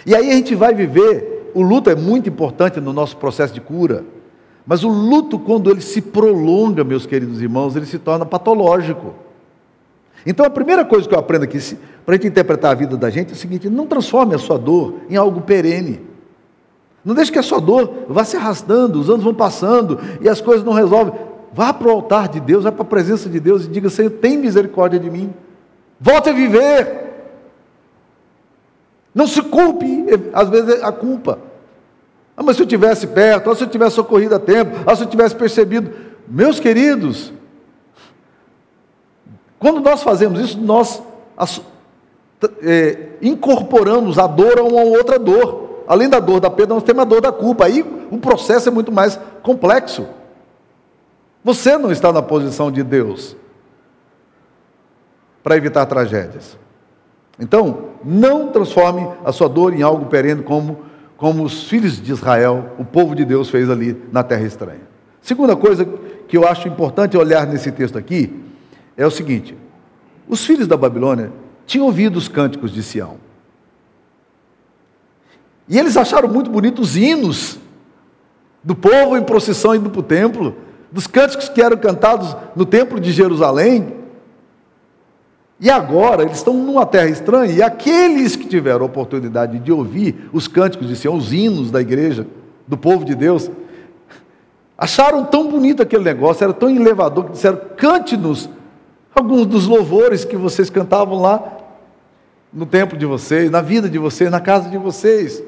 E 0.06 0.16
aí 0.16 0.32
a 0.32 0.34
gente 0.34 0.56
vai 0.56 0.74
viver, 0.74 1.52
o 1.54 1.62
luto 1.62 1.90
é 1.90 1.96
muito 1.96 2.28
importante 2.30 2.80
no 2.80 2.94
nosso 2.94 3.18
processo 3.18 3.54
de 3.54 3.62
cura, 3.62 4.04
mas 4.66 4.84
o 4.84 4.90
luto, 4.90 5.40
quando 5.40 5.70
ele 5.70 5.82
se 5.82 6.02
prolonga, 6.02 6.84
meus 6.84 7.06
queridos 7.06 7.42
irmãos, 7.42 7.76
ele 7.76 7.86
se 7.86 7.98
torna 7.98 8.26
patológico. 8.26 9.14
Então 10.26 10.46
a 10.46 10.50
primeira 10.50 10.84
coisa 10.84 11.08
que 11.08 11.16
eu 11.16 11.20
aprendo 11.20 11.44
aqui, 11.44 11.58
para 12.06 12.16
a 12.16 12.18
gente 12.18 12.28
interpretar 12.28 12.72
a 12.72 12.76
vida 12.76 12.98
da 12.98 13.10
gente, 13.10 13.30
é 13.30 13.34
o 13.34 13.38
seguinte: 13.38 13.70
não 13.70 13.88
transforme 13.88 14.36
a 14.36 14.38
sua 14.38 14.58
dor 14.58 14.96
em 15.10 15.16
algo 15.16 15.40
perene. 15.42 16.02
Não 17.08 17.16
deixe 17.16 17.32
que 17.32 17.40
a 17.40 17.44
sua 17.44 17.62
dor 17.62 18.04
vá 18.10 18.26
se 18.26 18.36
arrastando, 18.36 19.00
os 19.00 19.10
anos 19.10 19.24
vão 19.24 19.34
passando 19.34 19.98
e 20.20 20.28
as 20.28 20.42
coisas 20.42 20.66
não 20.66 20.74
resolvem. 20.74 21.14
Vá 21.54 21.72
para 21.72 21.88
o 21.88 21.92
altar 21.92 22.28
de 22.28 22.42
Deus, 22.42 22.66
vá 22.66 22.72
para 22.74 22.82
a 22.82 22.86
presença 22.86 23.30
de 23.30 23.40
Deus 23.40 23.64
e 23.64 23.70
diga: 23.70 23.90
Senhor, 23.90 24.10
tem 24.10 24.38
misericórdia 24.38 25.00
de 25.00 25.10
mim. 25.10 25.34
Volte 26.02 26.28
a 26.28 26.34
viver. 26.34 27.08
Não 29.16 29.26
se 29.26 29.42
culpe, 29.42 30.06
às 30.34 30.50
vezes, 30.50 30.84
a 30.84 30.92
culpa. 30.92 31.40
Ah, 32.36 32.44
mas 32.44 32.58
se 32.58 32.64
eu 32.64 32.68
tivesse 32.68 33.08
perto, 33.08 33.48
ou 33.48 33.56
se 33.56 33.64
eu 33.64 33.70
tivesse 33.70 33.96
socorrido 33.96 34.36
a 34.36 34.40
tempo, 34.40 34.76
ou 34.86 34.94
se 34.94 35.04
eu 35.04 35.08
tivesse 35.08 35.34
percebido. 35.34 35.90
Meus 36.28 36.60
queridos, 36.60 37.32
quando 39.58 39.80
nós 39.80 40.04
fazemos 40.04 40.42
isso, 40.42 40.60
nós 40.60 41.02
é, 42.62 43.12
incorporamos 43.22 44.20
a 44.20 44.28
dor 44.28 44.60
a 44.60 44.64
uma 44.64 44.84
outra 44.84 45.18
dor. 45.18 45.67
Além 45.88 46.10
da 46.10 46.20
dor 46.20 46.42
da 46.42 46.50
perda, 46.50 46.74
nós 46.74 46.84
temos 46.84 47.02
a 47.02 47.06
dor 47.06 47.22
da 47.22 47.32
culpa. 47.32 47.66
Aí 47.66 47.84
o 48.12 48.18
processo 48.18 48.68
é 48.68 48.72
muito 48.72 48.92
mais 48.92 49.18
complexo. 49.42 50.06
Você 51.44 51.78
não 51.78 51.92
está 51.92 52.12
na 52.12 52.22
posição 52.22 52.70
de 52.70 52.84
Deus 52.84 53.36
para 55.42 55.56
evitar 55.56 55.86
tragédias. 55.86 56.58
Então, 57.40 57.92
não 58.04 58.50
transforme 58.50 59.08
a 59.24 59.32
sua 59.32 59.48
dor 59.48 59.74
em 59.74 59.82
algo 59.82 60.08
perene 60.08 60.44
como, 60.44 60.80
como 61.16 61.44
os 61.44 61.70
filhos 61.70 62.02
de 62.02 62.12
Israel, 62.12 62.72
o 62.78 62.84
povo 62.84 63.16
de 63.16 63.24
Deus 63.24 63.50
fez 63.50 63.70
ali 63.70 64.02
na 64.12 64.24
terra 64.24 64.44
estranha. 64.44 64.82
Segunda 65.22 65.56
coisa 65.56 65.86
que 66.28 66.38
eu 66.38 66.46
acho 66.46 66.68
importante 66.68 67.18
olhar 67.18 67.48
nesse 67.48 67.72
texto 67.72 67.98
aqui 67.98 68.44
é 68.98 69.06
o 69.06 69.12
seguinte: 69.12 69.56
os 70.28 70.46
filhos 70.46 70.68
da 70.68 70.76
Babilônia 70.76 71.32
tinham 71.66 71.86
ouvido 71.86 72.18
os 72.18 72.28
cânticos 72.28 72.72
de 72.72 72.84
Sião. 72.84 73.27
E 75.68 75.78
eles 75.78 75.98
acharam 75.98 76.30
muito 76.30 76.50
bonitos 76.50 76.90
os 76.90 76.98
hinos 76.98 77.60
do 78.64 78.76
povo 78.76 79.18
em 79.18 79.24
procissão 79.24 79.76
indo 79.76 79.90
para 79.90 80.00
o 80.00 80.04
templo, 80.04 80.56
dos 80.92 81.08
cânticos 81.08 81.50
que 81.50 81.62
eram 81.62 81.78
cantados 81.78 82.36
no 82.56 82.66
templo 82.66 83.00
de 83.00 83.12
Jerusalém. 83.12 83.94
E 85.60 85.70
agora 85.70 86.24
eles 86.24 86.38
estão 86.38 86.54
numa 86.54 86.86
terra 86.86 87.10
estranha, 87.10 87.52
e 87.52 87.62
aqueles 87.62 88.36
que 88.36 88.46
tiveram 88.46 88.84
a 88.84 88.86
oportunidade 88.86 89.60
de 89.60 89.72
ouvir 89.72 90.30
os 90.32 90.48
cânticos 90.48 90.88
de 90.88 90.96
Sião, 90.96 91.16
os 91.16 91.34
hinos 91.34 91.72
da 91.72 91.82
igreja, 91.82 92.28
do 92.68 92.78
povo 92.78 93.04
de 93.04 93.16
Deus, 93.16 93.50
acharam 94.78 95.24
tão 95.26 95.50
bonito 95.50 95.82
aquele 95.82 96.04
negócio, 96.04 96.44
era 96.44 96.54
tão 96.54 96.70
elevador, 96.70 97.26
que 97.26 97.32
disseram: 97.32 97.60
cante-nos 97.76 98.50
alguns 99.16 99.46
dos 99.46 99.66
louvores 99.66 100.24
que 100.24 100.36
vocês 100.36 100.70
cantavam 100.70 101.22
lá 101.22 101.58
no 102.54 102.66
templo 102.66 102.98
de 102.98 103.06
vocês, 103.06 103.50
na 103.50 103.62
vida 103.62 103.90
de 103.90 103.98
vocês, 103.98 104.30
na 104.30 104.40
casa 104.40 104.70
de 104.70 104.78
vocês. 104.78 105.42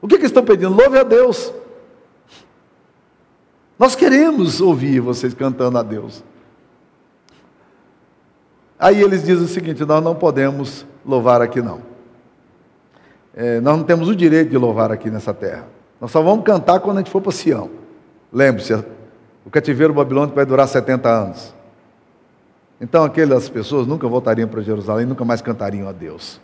O 0.00 0.08
que, 0.08 0.18
que 0.18 0.26
estão 0.26 0.44
pedindo? 0.44 0.74
Louve 0.74 0.98
a 0.98 1.02
Deus. 1.02 1.52
Nós 3.78 3.94
queremos 3.94 4.60
ouvir 4.60 5.00
vocês 5.00 5.34
cantando 5.34 5.78
a 5.78 5.82
Deus. 5.82 6.22
Aí 8.78 9.00
eles 9.02 9.22
dizem 9.22 9.44
o 9.44 9.48
seguinte: 9.48 9.84
nós 9.84 10.02
não 10.02 10.14
podemos 10.14 10.86
louvar 11.04 11.42
aqui 11.42 11.60
não. 11.60 11.80
É, 13.34 13.60
nós 13.60 13.76
não 13.76 13.84
temos 13.84 14.08
o 14.08 14.16
direito 14.16 14.50
de 14.50 14.58
louvar 14.58 14.90
aqui 14.90 15.10
nessa 15.10 15.32
terra. 15.32 15.66
Nós 16.00 16.10
só 16.10 16.22
vamos 16.22 16.44
cantar 16.44 16.80
quando 16.80 16.96
a 16.96 17.00
gente 17.00 17.10
for 17.10 17.20
para 17.20 17.32
Sião. 17.32 17.70
Lembre-se, 18.32 18.74
o 19.44 19.50
cativeiro 19.50 19.92
babilônico 19.92 20.34
vai 20.34 20.46
durar 20.46 20.66
70 20.66 21.08
anos. 21.08 21.54
Então 22.80 23.04
aquelas 23.04 23.48
pessoas 23.48 23.86
nunca 23.86 24.08
voltariam 24.08 24.48
para 24.48 24.62
Jerusalém, 24.62 25.04
nunca 25.04 25.24
mais 25.24 25.42
cantariam 25.42 25.88
a 25.88 25.92
Deus. 25.92 26.40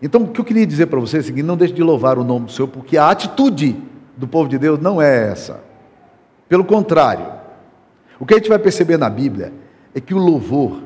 Então 0.00 0.22
o 0.22 0.28
que 0.28 0.40
eu 0.40 0.44
queria 0.44 0.66
dizer 0.66 0.86
para 0.86 1.00
vocês 1.00 1.22
é 1.22 1.24
o 1.24 1.26
seguinte: 1.26 1.44
não 1.44 1.56
deixe 1.56 1.74
de 1.74 1.82
louvar 1.82 2.18
o 2.18 2.24
nome 2.24 2.46
do 2.46 2.52
Senhor, 2.52 2.68
porque 2.68 2.96
a 2.96 3.10
atitude 3.10 3.76
do 4.16 4.26
povo 4.26 4.48
de 4.48 4.58
Deus 4.58 4.78
não 4.80 5.00
é 5.00 5.30
essa. 5.30 5.60
Pelo 6.48 6.64
contrário, 6.64 7.26
o 8.18 8.26
que 8.26 8.34
a 8.34 8.36
gente 8.36 8.48
vai 8.48 8.58
perceber 8.58 8.96
na 8.96 9.10
Bíblia 9.10 9.52
é 9.94 10.00
que 10.00 10.14
o 10.14 10.18
louvor 10.18 10.82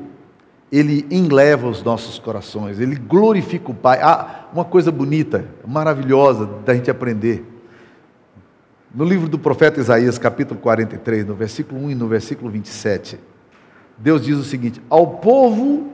ele 0.71 1.05
enleva 1.11 1.67
os 1.67 1.83
nossos 1.83 2.17
corações, 2.17 2.79
ele 2.79 2.95
glorifica 2.95 3.69
o 3.71 3.75
Pai. 3.75 3.99
Ah, 4.01 4.47
uma 4.51 4.65
coisa 4.65 4.91
bonita, 4.91 5.45
maravilhosa 5.67 6.49
da 6.65 6.73
gente 6.73 6.89
aprender. 6.89 7.45
No 8.93 9.05
livro 9.05 9.27
do 9.27 9.37
profeta 9.37 9.79
Isaías, 9.79 10.17
capítulo 10.17 10.59
43, 10.59 11.25
no 11.25 11.35
versículo 11.35 11.79
1 11.85 11.91
e 11.91 11.95
no 11.95 12.07
versículo 12.07 12.49
27, 12.49 13.19
Deus 13.97 14.23
diz 14.23 14.37
o 14.37 14.43
seguinte: 14.43 14.81
Ao 14.89 15.05
povo 15.07 15.93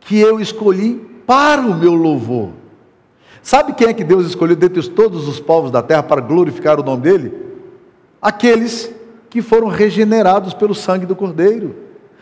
que 0.00 0.18
eu 0.18 0.40
escolhi 0.40 1.09
para 1.26 1.60
o 1.60 1.74
meu 1.74 1.94
louvor, 1.94 2.50
Sabe 3.42 3.72
quem 3.72 3.88
é 3.88 3.94
que 3.94 4.04
Deus 4.04 4.26
escolheu 4.26 4.54
dentre 4.54 4.86
todos 4.90 5.26
os 5.26 5.40
povos 5.40 5.70
da 5.70 5.82
terra 5.82 6.02
para 6.02 6.20
glorificar 6.20 6.78
o 6.78 6.82
nome 6.82 7.02
dele? 7.02 7.32
Aqueles 8.20 8.92
que 9.30 9.40
foram 9.40 9.68
regenerados 9.68 10.52
pelo 10.52 10.74
sangue 10.74 11.06
do 11.06 11.16
Cordeiro, 11.16 11.74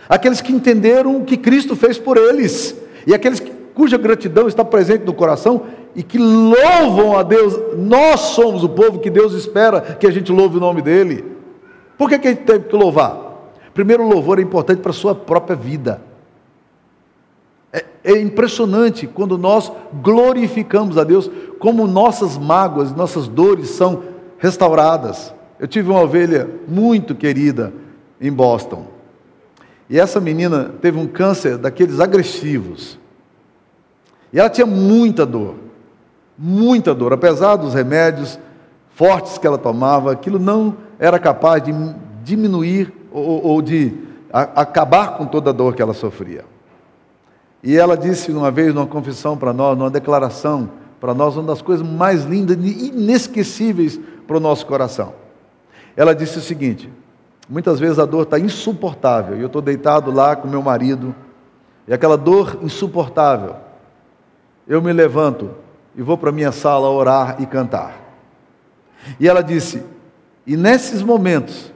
aqueles 0.09 0.40
que 0.40 0.52
entenderam 0.52 1.17
o 1.17 1.25
que 1.25 1.37
Cristo 1.37 1.75
fez 1.75 1.99
por 1.99 2.17
eles, 2.17 2.76
e 3.07 3.14
aqueles 3.14 3.43
cuja 3.75 3.97
gratidão 3.97 4.47
está 4.47 4.64
presente 4.64 5.05
no 5.05 5.12
coração 5.12 5.62
e 5.95 6.02
que 6.02 6.19
louvam 6.19 7.19
a 7.19 7.23
Deus. 7.23 7.59
Nós 7.76 8.21
somos 8.21 8.62
o 8.62 8.69
povo 8.69 8.99
que 8.99 9.11
Deus 9.11 9.33
espera 9.33 9.81
que 9.81 10.07
a 10.07 10.11
gente 10.11 10.31
louve 10.31 10.59
o 10.59 10.61
nome 10.61 10.83
dele. 10.83 11.25
Por 11.97 12.09
que, 12.09 12.19
que 12.19 12.28
a 12.28 12.31
gente 12.31 12.43
teve 12.43 12.67
que 12.67 12.76
louvar? 12.76 13.52
Primeiro, 13.75 14.05
o 14.05 14.09
louvor 14.09 14.38
é 14.38 14.43
importante 14.43 14.81
para 14.81 14.90
a 14.90 14.95
sua 14.95 15.14
própria 15.14 15.57
vida. 15.57 16.00
É, 17.78 18.12
é, 18.12 18.20
impressionante 18.20 19.06
quando 19.06 19.38
nós 19.38 19.70
glorificamos 20.02 20.99
a 20.99 21.04
Deus, 21.04 21.30
como 21.58 21.87
nossas 21.87 22.37
mágoas, 22.37 22.92
nossas 22.92 23.28
dores 23.28 23.70
são 23.70 24.02
restauradas. 24.38 25.35
Eu 25.58 25.68
tive 25.68 25.90
uma 25.90 26.02
ovelha 26.02 26.49
muito 26.66 27.14
querida 27.14 27.73
em 28.20 28.32
Boston. 28.32 28.87
E 29.90 29.99
essa 29.99 30.20
menina 30.20 30.73
teve 30.80 30.99
um 30.99 31.06
câncer 31.06 31.56
daqueles 31.56 32.00
agressivos. 32.00 32.99
E 34.32 34.38
ela 34.38 34.50
tinha 34.50 34.66
muita 34.66 35.25
dor, 35.25 35.54
muita 36.37 36.94
dor. 36.94 37.12
Apesar 37.12 37.56
dos 37.56 37.75
remédios 37.75 38.38
fortes 38.90 39.38
que 39.38 39.47
ela 39.47 39.58
tomava, 39.58 40.12
aquilo 40.12 40.38
não 40.38 40.76
era 40.99 41.18
capaz 41.18 41.62
de 41.62 41.73
diminuir 42.23 42.92
ou, 43.11 43.44
ou 43.44 43.62
de 43.62 43.94
a, 44.32 44.62
acabar 44.62 45.16
com 45.16 45.26
toda 45.26 45.50
a 45.50 45.52
dor 45.52 45.75
que 45.75 45.80
ela 45.80 45.94
sofria. 45.94 46.44
E 47.62 47.77
ela 47.77 47.97
disse 47.97 48.31
uma 48.31 48.50
vez 48.50 48.73
numa 48.75 48.87
confissão 48.87 49.37
para 49.37 49.53
nós, 49.53 49.77
numa 49.77 49.91
declaração 49.91 50.71
para 51.00 51.15
nós, 51.15 51.37
uma 51.37 51.47
das 51.47 51.62
coisas 51.62 51.87
mais 51.87 52.25
lindas 52.25 52.57
e 52.61 52.88
inesquecíveis 52.88 53.99
para 54.27 54.37
o 54.37 54.41
nosso 54.41 54.67
coração. 54.67 55.15
Ela 55.97 56.15
disse 56.15 56.38
o 56.38 56.43
seguinte: 56.43 56.91
muitas 57.49 57.79
vezes 57.81 57.99
a 57.99 58.05
dor 58.05 58.23
está 58.23 58.38
insuportável, 58.38 59.37
e 59.37 59.41
eu 59.41 59.47
estou 59.47 59.62
deitado 59.62 60.11
lá 60.11 60.37
com 60.37 60.47
meu 60.47 60.62
marido, 60.62 61.15
e 61.87 61.93
aquela 61.93 62.17
dor 62.17 62.59
insuportável, 62.62 63.57
eu 64.67 64.81
me 64.83 64.93
levanto 64.93 65.50
e 65.97 66.03
vou 66.03 66.17
para 66.17 66.29
a 66.29 66.33
minha 66.33 66.53
sala 66.53 66.88
orar 66.88 67.37
e 67.41 67.47
cantar. 67.47 67.97
E 69.19 69.29
ela 69.29 69.43
disse: 69.43 69.83
e 70.47 70.57
nesses 70.57 71.03
momentos, 71.03 71.73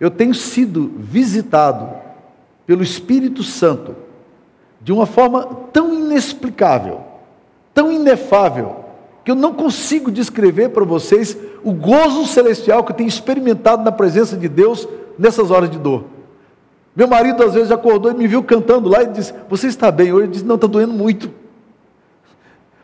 eu 0.00 0.10
tenho 0.10 0.34
sido 0.34 0.92
visitado 0.96 1.90
pelo 2.66 2.82
Espírito 2.82 3.42
Santo 3.42 3.94
de 4.80 4.92
uma 4.92 5.06
forma 5.06 5.44
tão 5.72 5.92
inexplicável, 5.92 7.00
tão 7.74 7.90
inefável, 7.90 8.84
que 9.24 9.30
eu 9.30 9.34
não 9.34 9.52
consigo 9.52 10.10
descrever 10.10 10.70
para 10.70 10.84
vocês 10.84 11.36
o 11.62 11.72
gozo 11.72 12.26
celestial 12.26 12.82
que 12.82 12.92
eu 12.92 12.96
tenho 12.96 13.08
experimentado 13.08 13.82
na 13.82 13.92
presença 13.92 14.36
de 14.36 14.48
Deus 14.48 14.88
nessas 15.18 15.50
horas 15.50 15.70
de 15.70 15.78
dor. 15.78 16.04
Meu 16.96 17.06
marido 17.06 17.42
às 17.44 17.54
vezes 17.54 17.70
acordou 17.70 18.10
e 18.10 18.14
me 18.14 18.26
viu 18.26 18.42
cantando 18.42 18.88
lá 18.88 19.02
e 19.02 19.06
disse: 19.06 19.34
Você 19.48 19.66
está 19.66 19.90
bem 19.90 20.12
hoje? 20.12 20.26
Eu 20.26 20.30
disse: 20.30 20.44
Não, 20.44 20.54
está 20.54 20.66
doendo 20.66 20.94
muito. 20.94 21.30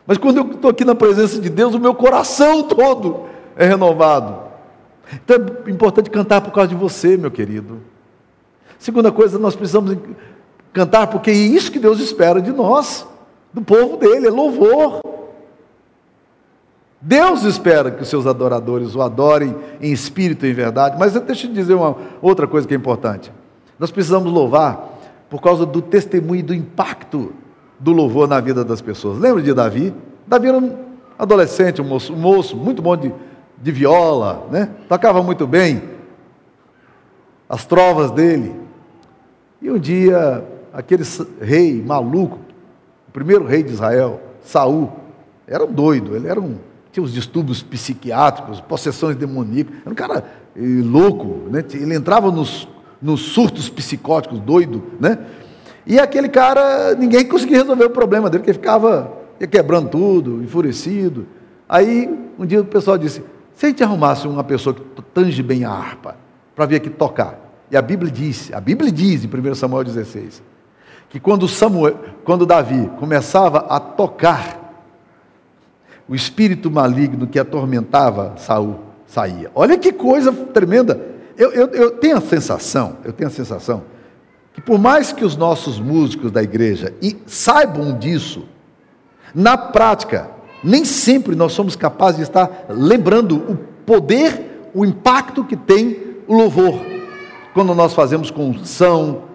Mas 0.05 0.17
quando 0.17 0.37
eu 0.37 0.51
estou 0.51 0.69
aqui 0.69 0.85
na 0.85 0.93
presença 0.93 1.39
de 1.39 1.49
Deus, 1.49 1.73
o 1.73 1.79
meu 1.79 1.95
coração 1.95 2.63
todo 2.63 3.25
é 3.55 3.65
renovado. 3.65 4.37
Então 5.13 5.37
é 5.65 5.69
importante 5.69 6.09
cantar 6.09 6.41
por 6.41 6.51
causa 6.51 6.69
de 6.69 6.75
você, 6.75 7.17
meu 7.17 7.31
querido. 7.31 7.79
Segunda 8.77 9.11
coisa, 9.11 9.39
nós 9.39 9.55
precisamos 9.55 9.97
Cantar 10.75 11.07
porque 11.07 11.31
é 11.31 11.33
isso 11.33 11.71
que 11.71 11.79
Deus 11.79 12.01
espera 12.01 12.41
de 12.41 12.51
nós, 12.51 13.07
do 13.53 13.61
povo 13.61 13.95
dele, 13.95 14.27
é 14.27 14.29
louvor. 14.29 14.99
Deus 16.99 17.43
espera 17.43 17.89
que 17.89 18.03
os 18.03 18.09
seus 18.09 18.27
adoradores 18.27 18.93
o 18.93 19.01
adorem 19.01 19.55
em 19.79 19.93
espírito 19.93 20.45
e 20.45 20.51
em 20.51 20.53
verdade. 20.53 20.97
Mas 20.99 21.13
deixa 21.13 21.45
eu 21.45 21.49
te 21.49 21.55
dizer 21.55 21.75
uma 21.75 21.95
outra 22.21 22.45
coisa 22.45 22.67
que 22.67 22.73
é 22.73 22.77
importante. 22.77 23.31
Nós 23.79 23.89
precisamos 23.89 24.29
louvar 24.29 24.99
por 25.29 25.41
causa 25.41 25.65
do 25.65 25.81
testemunho 25.81 26.41
e 26.41 26.43
do 26.43 26.53
impacto 26.53 27.31
do 27.79 27.93
louvor 27.93 28.27
na 28.27 28.41
vida 28.41 28.61
das 28.65 28.81
pessoas. 28.81 29.17
Lembra 29.17 29.41
de 29.41 29.53
Davi? 29.53 29.93
Davi 30.27 30.49
era 30.49 30.57
um 30.57 30.75
adolescente, 31.17 31.81
um 31.81 31.85
moço, 31.85 32.11
um 32.11 32.17
moço 32.17 32.57
muito 32.57 32.81
bom 32.81 32.97
de, 32.97 33.13
de 33.61 33.71
viola, 33.71 34.45
né? 34.51 34.71
tocava 34.89 35.23
muito 35.23 35.47
bem 35.47 35.81
as 37.47 37.65
trovas 37.65 38.11
dele. 38.11 38.53
E 39.61 39.71
um 39.71 39.79
dia 39.79 40.45
aquele 40.75 41.03
rei 41.41 41.81
maluco, 41.81 42.37
o 43.07 43.11
primeiro 43.11 43.45
rei 43.45 43.63
de 43.63 43.71
Israel, 43.71 44.21
Saul, 44.43 44.91
era 45.47 45.63
um 45.63 45.71
doido, 45.71 46.15
ele 46.15 46.27
era 46.27 46.39
um, 46.39 46.57
tinha 46.91 47.03
os 47.03 47.13
distúrbios 47.13 47.63
psiquiátricos, 47.63 48.59
possessões 48.59 49.15
demoníacas, 49.15 49.73
era 49.81 49.91
um 49.91 49.95
cara 49.95 50.25
eh, 50.55 50.61
louco, 50.83 51.49
né? 51.49 51.63
ele 51.73 51.95
entrava 51.95 52.31
nos, 52.31 52.67
nos 53.01 53.21
surtos 53.21 53.69
psicóticos, 53.69 54.39
doido, 54.39 54.83
né? 54.99 55.19
E 55.87 55.99
aquele 55.99 56.27
cara, 56.27 56.95
ninguém 56.95 57.25
conseguia 57.25 57.59
resolver 57.59 57.85
o 57.85 57.89
problema 57.91 58.29
dele, 58.29 58.39
porque 58.39 58.51
ele 58.51 58.57
ficava 58.57 59.11
ia 59.39 59.47
quebrando 59.47 59.89
tudo, 59.89 60.41
enfurecido. 60.41 61.27
Aí, 61.69 62.09
um 62.39 62.45
dia 62.45 62.61
o 62.61 62.65
pessoal 62.65 62.97
disse: 62.97 63.23
se 63.53 63.65
a 63.65 63.69
gente 63.69 63.83
arrumasse 63.83 64.27
uma 64.27 64.43
pessoa 64.43 64.73
que 64.73 64.81
tange 65.13 65.43
bem 65.43 65.63
a 65.63 65.69
harpa, 65.69 66.17
para 66.55 66.65
vir 66.65 66.77
aqui 66.77 66.89
tocar. 66.89 67.39
E 67.69 67.77
a 67.77 67.81
Bíblia 67.81 68.11
diz, 68.11 68.51
a 68.53 68.61
Bíblia 68.61 68.91
diz 68.91 69.23
em 69.23 69.27
1 69.27 69.55
Samuel 69.55 69.83
16, 69.83 70.41
que 71.15 71.19
quando 71.21 71.47
Samuel, 71.47 71.95
quando 72.25 72.45
Davi 72.45 72.91
começava 72.99 73.59
a 73.69 73.79
tocar, 73.79 74.83
o 76.09 76.13
espírito 76.13 76.69
maligno 76.69 77.25
que 77.25 77.39
atormentava 77.39 78.33
Saul 78.35 78.81
saía. 79.07 79.49
Olha 79.55 79.77
que 79.77 79.93
coisa 79.93 80.33
tremenda. 80.33 80.99
Eu, 81.37 81.53
eu, 81.53 81.67
eu 81.67 81.91
tenho 81.91 82.17
a 82.17 82.21
sensação, 82.21 82.97
eu 83.05 83.13
tenho 83.13 83.29
a 83.29 83.31
sensação 83.31 83.83
que 84.53 84.59
por 84.59 84.77
mais 84.77 85.13
que 85.13 85.23
os 85.23 85.37
nossos 85.37 85.79
músicos 85.79 86.33
da 86.33 86.43
igreja 86.43 86.93
saibam 87.25 87.97
disso, 87.97 88.43
na 89.33 89.55
prática, 89.57 90.29
nem 90.61 90.83
sempre 90.83 91.33
nós 91.33 91.53
somos 91.53 91.77
capazes 91.77 92.17
de 92.17 92.23
estar 92.23 92.65
lembrando 92.67 93.37
o 93.37 93.55
poder, 93.85 94.69
o 94.73 94.83
impacto 94.83 95.45
que 95.45 95.55
tem 95.55 95.97
o 96.27 96.33
louvor. 96.33 96.77
Quando 97.53 97.73
nós 97.73 97.93
fazemos 97.93 98.29
com 98.29 98.49
unção, 98.49 99.33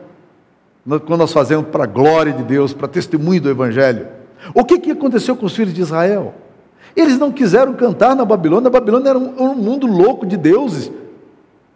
quando 0.99 1.21
nós 1.21 1.33
fazemos 1.33 1.67
para 1.69 1.85
a 1.85 1.87
glória 1.87 2.33
de 2.33 2.43
Deus, 2.43 2.73
para 2.73 2.89
testemunho 2.89 3.41
do 3.41 3.51
Evangelho. 3.51 4.09
O 4.55 4.65
que, 4.65 4.79
que 4.79 4.91
aconteceu 4.91 5.37
com 5.37 5.47
os 5.47 5.55
filhos 5.55 5.75
de 5.75 5.83
Israel? 5.83 6.35
Eles 6.97 7.19
não 7.19 7.31
quiseram 7.31 7.75
cantar 7.75 8.17
na 8.17 8.25
Babilônia, 8.25 8.69
a 8.69 8.71
Babilônia 8.71 9.11
era 9.11 9.19
um, 9.19 9.41
um 9.41 9.55
mundo 9.55 9.87
louco 9.87 10.27
de 10.27 10.37
deuses, 10.37 10.91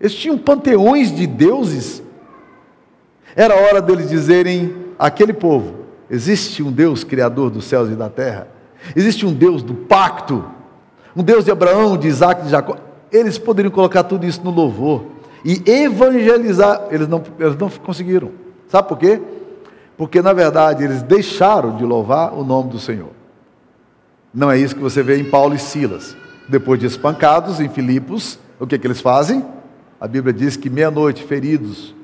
eles 0.00 0.14
tinham 0.14 0.37
panteões 0.37 1.14
de 1.14 1.27
deuses. 1.27 2.03
Era 3.37 3.55
hora 3.55 3.81
deles 3.81 4.09
dizerem 4.09 4.74
àquele 4.98 5.33
povo: 5.33 5.74
existe 6.11 6.62
um 6.62 6.72
Deus 6.72 7.05
criador 7.05 7.50
dos 7.50 7.64
céus 7.64 7.90
e 7.90 7.94
da 7.94 8.09
terra, 8.09 8.48
existe 8.96 9.24
um 9.24 9.33
Deus 9.33 9.62
do 9.62 9.74
pacto, 9.74 10.44
um 11.14 11.22
Deus 11.22 11.44
de 11.44 11.50
Abraão, 11.50 11.96
de 11.96 12.09
Isaac, 12.09 12.42
de 12.42 12.50
Jacó. 12.50 12.77
Eles 13.12 13.38
poderiam 13.38 13.70
colocar 13.70 14.03
tudo 14.03 14.27
isso 14.27 14.42
no 14.42 14.50
louvor 14.50 15.05
e 15.44 15.62
evangelizar, 15.70 16.88
eles 16.90 17.07
não, 17.07 17.22
eles 17.38 17.57
não 17.57 17.70
conseguiram. 17.70 18.43
Sabe 18.74 18.88
por 18.88 18.98
quê? 18.98 19.22
Porque 19.96 20.20
na 20.20 20.32
verdade 20.32 20.82
eles 20.82 21.00
deixaram 21.00 21.76
de 21.76 21.84
louvar 21.84 22.34
o 22.34 22.42
nome 22.42 22.70
do 22.70 22.78
Senhor. 22.80 23.12
Não 24.34 24.50
é 24.50 24.58
isso 24.58 24.74
que 24.74 24.82
você 24.82 25.00
vê 25.00 25.16
em 25.16 25.30
Paulo 25.30 25.54
e 25.54 25.60
Silas. 25.60 26.16
Depois 26.48 26.80
de 26.80 26.87
espancados 26.87 27.60
em 27.60 27.68
Filipos, 27.68 28.37
o 28.58 28.66
que, 28.66 28.76
que 28.76 28.84
eles 28.84 29.00
fazem? 29.00 29.46
A 30.00 30.08
Bíblia 30.08 30.32
diz 30.32 30.56
que 30.56 30.68
meia-noite, 30.68 31.22
feridos, 31.22 31.94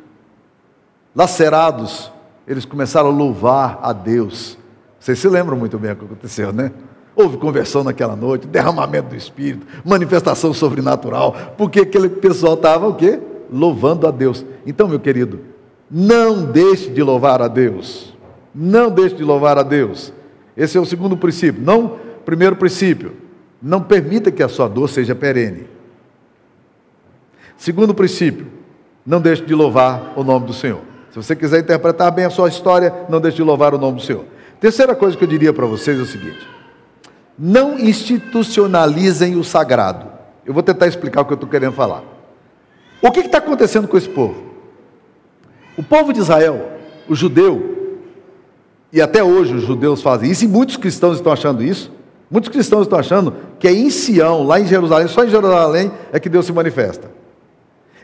lacerados, 1.12 2.12
eles 2.46 2.64
começaram 2.64 3.08
a 3.08 3.12
louvar 3.12 3.80
a 3.82 3.92
Deus. 3.92 4.56
Vocês 5.00 5.18
se 5.18 5.28
lembram 5.28 5.56
muito 5.56 5.76
bem 5.76 5.90
o 5.90 5.96
que 5.96 6.04
aconteceu, 6.04 6.52
né? 6.52 6.70
Houve 7.16 7.36
conversão 7.36 7.82
naquela 7.82 8.14
noite, 8.14 8.46
derramamento 8.46 9.08
do 9.08 9.16
Espírito, 9.16 9.66
manifestação 9.84 10.54
sobrenatural, 10.54 11.34
porque 11.58 11.80
aquele 11.80 12.08
pessoal 12.08 12.54
estava 12.54 12.86
o 12.86 12.94
quê? 12.94 13.18
Louvando 13.52 14.06
a 14.06 14.12
Deus. 14.12 14.46
Então, 14.64 14.86
meu 14.86 15.00
querido, 15.00 15.49
não 15.90 16.44
deixe 16.44 16.88
de 16.90 17.02
louvar 17.02 17.42
a 17.42 17.48
Deus. 17.48 18.14
Não 18.54 18.90
deixe 18.90 19.16
de 19.16 19.24
louvar 19.24 19.58
a 19.58 19.62
Deus. 19.62 20.12
Esse 20.56 20.78
é 20.78 20.80
o 20.80 20.84
segundo 20.84 21.16
princípio. 21.16 21.60
Não, 21.62 21.98
primeiro 22.24 22.54
princípio, 22.56 23.16
não 23.60 23.82
permita 23.82 24.30
que 24.30 24.42
a 24.42 24.48
sua 24.48 24.68
dor 24.68 24.88
seja 24.88 25.14
perene. 25.14 25.66
Segundo 27.56 27.94
princípio, 27.94 28.46
não 29.04 29.20
deixe 29.20 29.44
de 29.44 29.54
louvar 29.54 30.12
o 30.16 30.22
nome 30.22 30.46
do 30.46 30.52
Senhor. 30.52 30.80
Se 31.10 31.16
você 31.16 31.34
quiser 31.34 31.60
interpretar 31.60 32.10
bem 32.12 32.24
a 32.24 32.30
sua 32.30 32.48
história, 32.48 32.94
não 33.08 33.20
deixe 33.20 33.38
de 33.38 33.42
louvar 33.42 33.74
o 33.74 33.78
nome 33.78 33.96
do 33.96 34.02
Senhor. 34.02 34.24
Terceira 34.60 34.94
coisa 34.94 35.16
que 35.16 35.24
eu 35.24 35.28
diria 35.28 35.52
para 35.52 35.66
vocês 35.66 35.98
é 35.98 36.02
o 36.02 36.06
seguinte: 36.06 36.46
não 37.38 37.78
institucionalizem 37.78 39.36
o 39.36 39.42
sagrado. 39.42 40.06
Eu 40.46 40.54
vou 40.54 40.62
tentar 40.62 40.86
explicar 40.86 41.22
o 41.22 41.24
que 41.24 41.32
eu 41.32 41.36
estou 41.36 41.48
querendo 41.48 41.72
falar. 41.72 42.02
O 43.02 43.10
que 43.10 43.20
está 43.20 43.38
acontecendo 43.38 43.88
com 43.88 43.96
esse 43.96 44.08
povo? 44.08 44.49
O 45.80 45.82
povo 45.82 46.12
de 46.12 46.20
Israel, 46.20 46.72
o 47.08 47.14
judeu, 47.14 48.04
e 48.92 49.00
até 49.00 49.24
hoje 49.24 49.54
os 49.54 49.62
judeus 49.62 50.02
fazem 50.02 50.30
isso, 50.30 50.44
e 50.44 50.48
muitos 50.48 50.76
cristãos 50.76 51.16
estão 51.16 51.32
achando 51.32 51.64
isso, 51.64 51.90
Muitos 52.30 52.48
cristãos 52.48 52.82
estão 52.82 52.96
achando 52.96 53.34
que 53.58 53.66
é 53.66 53.72
em 53.72 53.90
Sião, 53.90 54.44
lá 54.44 54.60
em 54.60 54.66
Jerusalém, 54.66 55.08
só 55.08 55.24
em 55.24 55.28
Jerusalém 55.28 55.90
é 56.12 56.20
que 56.20 56.28
Deus 56.28 56.46
se 56.46 56.52
manifesta. 56.52 57.10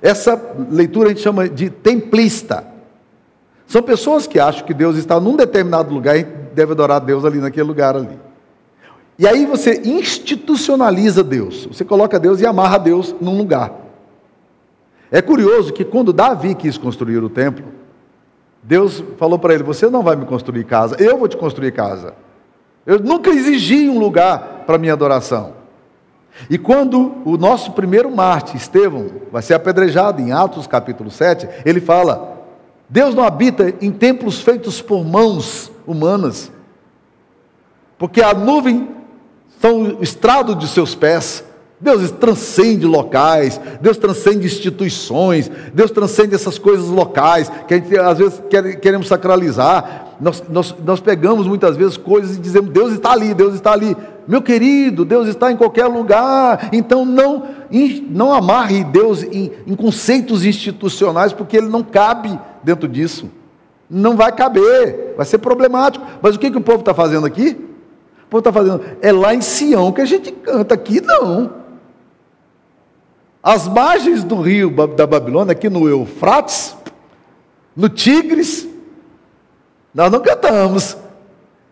Essa 0.02 0.40
leitura 0.68 1.06
a 1.06 1.08
gente 1.10 1.22
chama 1.22 1.48
de 1.48 1.70
templista. 1.70 2.66
São 3.68 3.80
pessoas 3.80 4.26
que 4.26 4.40
acham 4.40 4.66
que 4.66 4.74
Deus 4.74 4.96
está 4.96 5.20
num 5.20 5.36
determinado 5.36 5.94
lugar 5.94 6.18
e 6.18 6.24
deve 6.24 6.72
adorar 6.72 7.00
Deus 7.00 7.24
ali 7.24 7.38
naquele 7.38 7.68
lugar 7.68 7.94
ali. 7.94 8.18
E 9.16 9.28
aí 9.28 9.46
você 9.46 9.80
institucionaliza 9.84 11.22
Deus. 11.22 11.66
Você 11.66 11.84
coloca 11.84 12.18
Deus 12.18 12.40
e 12.40 12.46
amarra 12.46 12.78
Deus 12.78 13.14
num 13.20 13.38
lugar. 13.38 13.85
É 15.10 15.22
curioso 15.22 15.72
que 15.72 15.84
quando 15.84 16.12
Davi 16.12 16.54
quis 16.54 16.76
construir 16.76 17.22
o 17.22 17.28
templo, 17.28 17.64
Deus 18.62 19.02
falou 19.16 19.38
para 19.38 19.54
ele: 19.54 19.62
Você 19.62 19.88
não 19.88 20.02
vai 20.02 20.16
me 20.16 20.24
construir 20.24 20.64
casa, 20.64 20.96
eu 20.98 21.16
vou 21.16 21.28
te 21.28 21.36
construir 21.36 21.72
casa. 21.72 22.14
Eu 22.84 23.00
nunca 23.00 23.30
exigi 23.30 23.88
um 23.88 23.98
lugar 23.98 24.64
para 24.66 24.78
minha 24.78 24.92
adoração. 24.92 25.54
E 26.50 26.58
quando 26.58 27.14
o 27.24 27.36
nosso 27.36 27.72
primeiro 27.72 28.14
Marte, 28.14 28.56
Estevão, 28.56 29.06
vai 29.32 29.42
ser 29.42 29.54
apedrejado 29.54 30.20
em 30.20 30.32
Atos 30.32 30.66
capítulo 30.66 31.10
7, 31.10 31.48
ele 31.64 31.80
fala: 31.80 32.44
Deus 32.88 33.14
não 33.14 33.24
habita 33.24 33.74
em 33.80 33.90
templos 33.90 34.40
feitos 34.40 34.82
por 34.82 35.04
mãos 35.04 35.72
humanas, 35.86 36.52
porque 37.98 38.20
a 38.20 38.34
nuvem 38.34 38.88
são 39.60 39.98
o 39.98 40.02
estrado 40.02 40.54
de 40.54 40.68
seus 40.68 40.94
pés. 40.94 41.44
Deus 41.78 42.10
transcende 42.10 42.86
locais, 42.86 43.60
Deus 43.82 43.98
transcende 43.98 44.46
instituições, 44.46 45.50
Deus 45.74 45.90
transcende 45.90 46.34
essas 46.34 46.58
coisas 46.58 46.88
locais 46.88 47.52
que 47.68 47.74
a 47.74 47.76
gente 47.76 47.98
às 47.98 48.18
vezes 48.18 48.42
quer, 48.48 48.76
queremos 48.80 49.08
sacralizar. 49.08 50.14
Nós, 50.18 50.42
nós, 50.48 50.74
nós 50.82 51.00
pegamos 51.00 51.46
muitas 51.46 51.76
vezes 51.76 51.98
coisas 51.98 52.36
e 52.36 52.40
dizemos: 52.40 52.70
Deus 52.70 52.94
está 52.94 53.12
ali, 53.12 53.34
Deus 53.34 53.54
está 53.54 53.72
ali. 53.72 53.94
Meu 54.26 54.40
querido, 54.40 55.04
Deus 55.04 55.28
está 55.28 55.52
em 55.52 55.56
qualquer 55.56 55.86
lugar. 55.86 56.70
Então 56.72 57.04
não, 57.04 57.44
não 58.08 58.32
amarre 58.32 58.82
Deus 58.82 59.22
em, 59.22 59.52
em 59.66 59.74
conceitos 59.74 60.46
institucionais, 60.46 61.34
porque 61.34 61.58
ele 61.58 61.68
não 61.68 61.82
cabe 61.82 62.38
dentro 62.64 62.88
disso. 62.88 63.30
Não 63.88 64.16
vai 64.16 64.32
caber, 64.32 65.12
vai 65.14 65.26
ser 65.26 65.38
problemático. 65.38 66.04
Mas 66.22 66.34
o 66.34 66.38
que, 66.38 66.50
que 66.50 66.56
o 66.56 66.62
povo 66.62 66.80
está 66.80 66.94
fazendo 66.94 67.26
aqui? 67.26 67.50
O 68.24 68.28
povo 68.30 68.38
está 68.38 68.52
fazendo, 68.52 68.80
é 69.02 69.12
lá 69.12 69.34
em 69.34 69.42
Sião 69.42 69.92
que 69.92 70.00
a 70.00 70.06
gente 70.06 70.32
canta, 70.32 70.74
aqui 70.74 71.02
não. 71.02 71.65
As 73.46 73.68
margens 73.68 74.24
do 74.24 74.40
rio 74.40 74.72
da 74.88 75.06
Babilônia, 75.06 75.52
aqui 75.52 75.68
no 75.68 75.88
Eufrates, 75.88 76.76
no 77.76 77.88
Tigres, 77.88 78.66
nós 79.94 80.10
não 80.10 80.18
cantamos. 80.18 80.96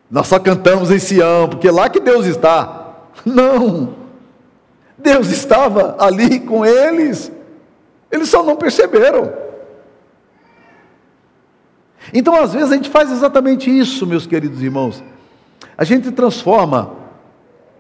Nós 0.09 0.29
só 0.29 0.39
cantamos 0.39 0.93
em 0.93 1.01
Sião, 1.01 1.49
porque 1.49 1.69
lá 1.69 1.89
que 1.89 1.99
Deus 1.99 2.27
está. 2.27 2.95
Não. 3.27 3.93
Deus 4.97 5.31
estava 5.31 5.97
ali 5.99 6.39
com 6.39 6.65
eles. 6.65 7.33
Eles 8.09 8.29
só 8.29 8.45
não 8.45 8.55
perceberam. 8.55 9.33
Então, 12.13 12.41
às 12.41 12.53
vezes, 12.53 12.71
a 12.71 12.77
gente 12.77 12.89
faz 12.89 13.11
exatamente 13.11 13.69
isso, 13.69 14.07
meus 14.07 14.29
queridos 14.29 14.63
irmãos. 14.63 15.03
A 15.77 15.83
gente 15.83 16.13
transforma 16.13 16.93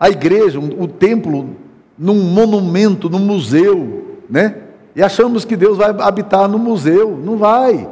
a 0.00 0.10
igreja, 0.10 0.58
o 0.58 0.88
templo, 0.88 1.56
num 1.98 2.14
monumento, 2.14 3.08
num 3.08 3.18
museu, 3.18 4.18
né? 4.28 4.56
E 4.96 5.02
achamos 5.02 5.44
que 5.44 5.56
Deus 5.56 5.76
vai 5.76 5.90
habitar 5.90 6.48
no 6.48 6.58
museu. 6.58 7.16
Não 7.16 7.36
vai. 7.36 7.88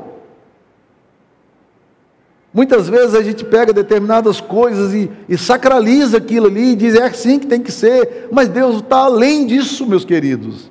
Muitas 2.55 2.88
vezes 2.88 3.15
a 3.15 3.23
gente 3.23 3.45
pega 3.45 3.73
determinadas 3.73 4.41
coisas 4.41 4.93
e, 4.93 5.11
e 5.27 5.38
sacraliza 5.38 6.19
aquilo 6.19 6.49
ali 6.49 6.73
e 6.73 6.77
diz 6.77 6.95
é 6.95 7.05
assim 7.05 7.38
que 7.38 7.47
tem 7.47 7.62
que 7.62 7.73
ser, 7.73 8.29
mas 8.31 8.49
Deus 8.49 8.77
está 8.77 8.99
além 8.99 9.47
disso, 9.47 9.87
meus 9.87 10.05
queridos. 10.05 10.71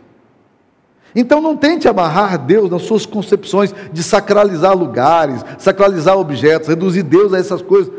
Então 1.15 1.41
não 1.41 1.57
tente 1.57 1.87
amarrar 1.87 2.37
Deus 2.37 2.69
nas 2.69 2.83
suas 2.83 3.05
concepções 3.05 3.73
de 3.91 4.03
sacralizar 4.03 4.77
lugares, 4.77 5.43
sacralizar 5.57 6.17
objetos, 6.17 6.69
reduzir 6.69 7.03
Deus 7.03 7.33
a 7.33 7.39
essas 7.39 7.63
coisas, 7.63 7.91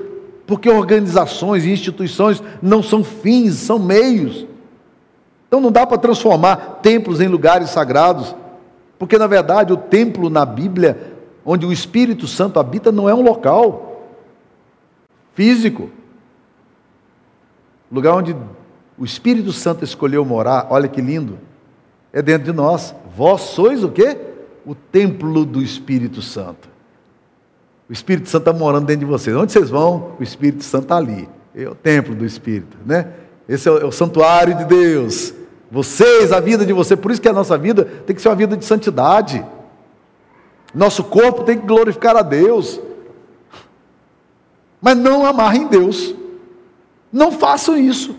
porque 0.46 0.70
organizações 0.70 1.64
e 1.64 1.72
instituições 1.72 2.40
não 2.62 2.82
são 2.82 3.02
fins, 3.02 3.54
são 3.54 3.80
meios. 3.80 4.46
Então 5.52 5.60
não 5.60 5.70
dá 5.70 5.86
para 5.86 5.98
transformar 5.98 6.80
templos 6.82 7.20
em 7.20 7.28
lugares 7.28 7.68
sagrados, 7.68 8.34
porque 8.98 9.18
na 9.18 9.26
verdade 9.26 9.70
o 9.70 9.76
templo 9.76 10.30
na 10.30 10.46
Bíblia, 10.46 11.12
onde 11.44 11.66
o 11.66 11.72
Espírito 11.72 12.26
Santo 12.26 12.58
habita, 12.58 12.90
não 12.90 13.06
é 13.06 13.14
um 13.14 13.20
local 13.20 14.02
físico. 15.34 15.90
O 17.90 17.94
lugar 17.94 18.14
onde 18.14 18.34
o 18.96 19.04
Espírito 19.04 19.52
Santo 19.52 19.84
escolheu 19.84 20.24
morar, 20.24 20.68
olha 20.70 20.88
que 20.88 21.02
lindo, 21.02 21.38
é 22.14 22.22
dentro 22.22 22.50
de 22.50 22.56
nós. 22.56 22.94
Vós 23.14 23.42
sois 23.42 23.84
o 23.84 23.90
quê? 23.90 24.16
O 24.64 24.74
templo 24.74 25.44
do 25.44 25.60
Espírito 25.60 26.22
Santo. 26.22 26.66
O 27.90 27.92
Espírito 27.92 28.30
Santo 28.30 28.48
está 28.48 28.58
morando 28.58 28.86
dentro 28.86 29.04
de 29.04 29.12
vocês. 29.12 29.36
Onde 29.36 29.52
vocês 29.52 29.68
vão, 29.68 30.12
o 30.18 30.22
Espírito 30.22 30.64
Santo 30.64 30.84
está 30.84 30.96
ali. 30.96 31.28
É 31.54 31.68
o 31.68 31.74
templo 31.74 32.14
do 32.14 32.24
Espírito, 32.24 32.78
né? 32.86 33.08
Esse 33.46 33.68
é 33.68 33.72
o, 33.72 33.78
é 33.80 33.84
o 33.84 33.92
santuário 33.92 34.56
de 34.56 34.64
Deus. 34.64 35.41
Vocês, 35.72 36.32
a 36.32 36.38
vida 36.38 36.66
de 36.66 36.72
você, 36.74 36.94
por 36.94 37.10
isso 37.10 37.22
que 37.22 37.30
a 37.30 37.32
nossa 37.32 37.56
vida 37.56 37.86
tem 38.06 38.14
que 38.14 38.20
ser 38.20 38.28
uma 38.28 38.34
vida 38.34 38.54
de 38.54 38.62
santidade. 38.62 39.42
Nosso 40.74 41.02
corpo 41.02 41.44
tem 41.44 41.58
que 41.58 41.66
glorificar 41.66 42.14
a 42.14 42.20
Deus. 42.20 42.78
Mas 44.82 44.98
não 44.98 45.24
amarrem 45.24 45.66
Deus. 45.66 46.14
Não 47.10 47.32
façam 47.32 47.74
isso. 47.74 48.14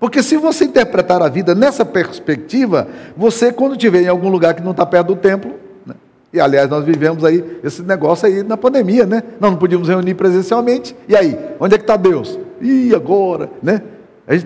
Porque 0.00 0.22
se 0.22 0.38
você 0.38 0.64
interpretar 0.64 1.20
a 1.20 1.28
vida 1.28 1.54
nessa 1.54 1.84
perspectiva, 1.84 2.88
você, 3.14 3.52
quando 3.52 3.72
estiver 3.72 4.00
em 4.00 4.08
algum 4.08 4.30
lugar 4.30 4.54
que 4.54 4.62
não 4.62 4.70
está 4.70 4.86
perto 4.86 5.08
do 5.08 5.16
templo, 5.16 5.56
né? 5.84 5.94
e 6.32 6.40
aliás, 6.40 6.70
nós 6.70 6.82
vivemos 6.82 7.26
aí 7.26 7.60
esse 7.62 7.82
negócio 7.82 8.26
aí 8.26 8.42
na 8.42 8.56
pandemia, 8.56 9.04
né? 9.04 9.22
Nós 9.38 9.50
não 9.50 9.58
podíamos 9.58 9.86
reunir 9.86 10.14
presencialmente. 10.14 10.96
E 11.06 11.14
aí, 11.14 11.38
onde 11.60 11.74
é 11.74 11.78
que 11.78 11.84
está 11.84 11.98
Deus? 11.98 12.38
E 12.58 12.94
agora, 12.94 13.50
né? 13.62 13.82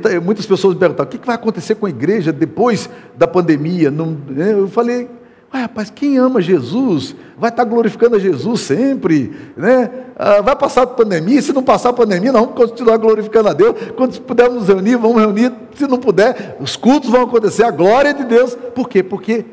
Tá, 0.03 0.21
muitas 0.21 0.45
pessoas 0.45 0.75
me 0.75 0.81
perguntaram: 0.81 1.09
o 1.09 1.13
que 1.13 1.27
vai 1.27 1.37
acontecer 1.37 1.77
com 1.77 1.87
a 1.87 1.91
igreja 1.91 2.33
depois 2.33 2.91
da 3.17 3.27
pandemia? 3.27 3.91
Não, 3.91 4.17
né? 4.29 4.53
eu 4.53 4.69
falei: 4.69 5.09
Ué, 5.55 5.63
rapaz, 5.63 5.89
quem 5.89 6.19
ama 6.19 6.43
Jesus 6.43 7.17
vai 7.39 7.49
estar 7.49 7.65
glorificando 7.65 8.17
a 8.17 8.19
Jesus 8.19 8.61
sempre, 8.61 9.33
né? 9.57 9.91
Ah, 10.17 10.43
vai 10.43 10.55
passar 10.55 10.83
a 10.83 10.87
pandemia, 10.87 11.41
se 11.41 11.53
não 11.55 11.63
passar 11.63 11.91
a 11.91 11.93
pandemia, 11.93 12.33
nós 12.33 12.43
vamos 12.43 12.57
continuar 12.57 12.99
glorificando 12.99 13.49
a 13.49 13.53
Deus. 13.55 13.75
Quando 13.97 14.21
pudermos 14.21 14.59
nos 14.59 14.69
reunir, 14.69 14.97
vamos 14.97 15.21
reunir. 15.21 15.53
Se 15.75 15.87
não 15.87 15.99
puder, 15.99 16.57
os 16.61 16.77
cultos 16.77 17.09
vão 17.09 17.23
acontecer, 17.23 17.63
a 17.63 17.71
glória 17.71 18.13
de 18.13 18.25
Deus. 18.25 18.55
Por 18.75 18.89
quê? 18.89 19.03
Porque 19.03 19.47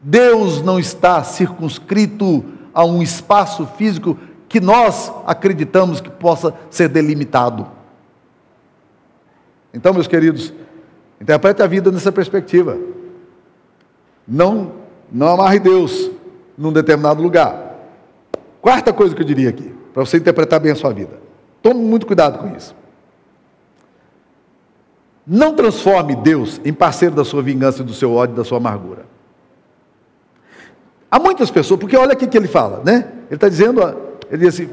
Deus 0.00 0.60
não 0.60 0.78
está 0.78 1.24
circunscrito 1.24 2.44
a 2.74 2.84
um 2.84 3.00
espaço 3.00 3.66
físico 3.78 4.18
que 4.48 4.60
nós 4.60 5.10
acreditamos 5.26 6.00
que 6.00 6.10
possa 6.10 6.52
ser 6.68 6.88
delimitado. 6.88 7.66
Então, 9.72 9.94
meus 9.94 10.06
queridos, 10.06 10.52
interprete 11.20 11.62
a 11.62 11.66
vida 11.66 11.90
nessa 11.90 12.12
perspectiva. 12.12 12.78
Não, 14.26 14.72
não 15.10 15.28
amarre 15.28 15.58
Deus 15.58 16.10
num 16.56 16.72
determinado 16.72 17.22
lugar. 17.22 17.76
Quarta 18.60 18.92
coisa 18.92 19.14
que 19.14 19.22
eu 19.22 19.26
diria 19.26 19.48
aqui, 19.48 19.74
para 19.92 20.04
você 20.04 20.18
interpretar 20.18 20.60
bem 20.60 20.72
a 20.72 20.76
sua 20.76 20.92
vida. 20.92 21.20
Tome 21.62 21.80
muito 21.80 22.06
cuidado 22.06 22.38
com 22.38 22.54
isso. 22.56 22.74
Não 25.26 25.54
transforme 25.54 26.16
Deus 26.16 26.60
em 26.64 26.72
parceiro 26.72 27.14
da 27.14 27.24
sua 27.24 27.42
vingança, 27.42 27.84
do 27.84 27.94
seu 27.94 28.12
ódio, 28.12 28.34
da 28.34 28.44
sua 28.44 28.58
amargura. 28.58 29.06
Há 31.10 31.18
muitas 31.18 31.50
pessoas, 31.50 31.78
porque 31.78 31.96
olha 31.96 32.12
aqui 32.12 32.26
que 32.26 32.36
ele 32.36 32.48
fala, 32.48 32.82
né? 32.84 33.12
Ele 33.26 33.34
está 33.34 33.48
dizendo, 33.48 33.80
ele 34.30 34.38
diz 34.44 34.54
assim: 34.54 34.70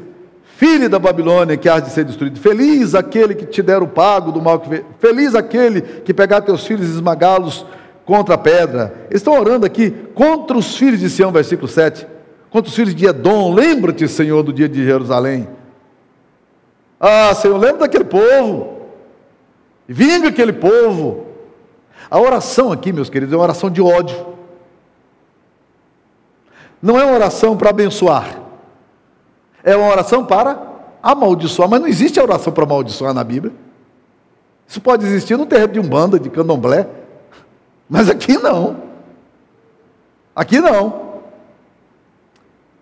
Filho 0.60 0.90
da 0.90 0.98
Babilônia 0.98 1.56
que 1.56 1.70
há 1.70 1.80
de 1.80 1.88
ser 1.88 2.04
destruído. 2.04 2.38
Feliz 2.38 2.94
aquele 2.94 3.34
que 3.34 3.46
te 3.46 3.62
der 3.62 3.82
o 3.82 3.88
pago 3.88 4.30
do 4.30 4.42
mal 4.42 4.60
que 4.60 4.68
fez. 4.68 4.84
Feliz 4.98 5.34
aquele 5.34 5.80
que 5.80 6.12
pegar 6.12 6.42
teus 6.42 6.66
filhos 6.66 6.86
e 6.86 6.90
esmagá-los 6.90 7.64
contra 8.04 8.34
a 8.34 8.38
pedra. 8.38 8.92
Eles 9.08 9.22
estão 9.22 9.40
orando 9.40 9.64
aqui 9.64 9.90
contra 10.14 10.58
os 10.58 10.76
filhos 10.76 11.00
de 11.00 11.08
Sião, 11.08 11.32
versículo 11.32 11.66
7. 11.66 12.06
Contra 12.50 12.68
os 12.68 12.76
filhos 12.76 12.94
de 12.94 13.06
Edom. 13.06 13.54
Lembra-te, 13.54 14.06
Senhor, 14.06 14.42
do 14.42 14.52
dia 14.52 14.68
de 14.68 14.84
Jerusalém. 14.84 15.48
Ah, 17.00 17.32
Senhor, 17.34 17.56
lembra 17.56 17.78
daquele 17.78 18.04
povo. 18.04 18.82
Vinga 19.88 20.28
aquele 20.28 20.52
povo. 20.52 21.24
A 22.10 22.20
oração 22.20 22.70
aqui, 22.70 22.92
meus 22.92 23.08
queridos, 23.08 23.32
é 23.32 23.36
uma 23.38 23.44
oração 23.44 23.70
de 23.70 23.80
ódio. 23.80 24.26
Não 26.82 27.00
é 27.00 27.04
uma 27.06 27.14
oração 27.14 27.56
para 27.56 27.70
abençoar. 27.70 28.39
É 29.62 29.76
uma 29.76 29.88
oração 29.88 30.24
para 30.24 30.58
amaldiçoar, 31.02 31.68
mas 31.68 31.80
não 31.80 31.88
existe 31.88 32.18
a 32.18 32.22
oração 32.22 32.52
para 32.52 32.64
amaldiçoar 32.64 33.14
na 33.14 33.24
Bíblia. 33.24 33.52
Isso 34.66 34.80
pode 34.80 35.04
existir 35.04 35.36
no 35.36 35.46
terreno 35.46 35.72
de 35.72 35.80
Umbanda, 35.80 36.18
de 36.18 36.30
Candomblé, 36.30 36.86
mas 37.88 38.08
aqui 38.08 38.38
não. 38.38 38.76
Aqui 40.34 40.60
não. 40.60 41.10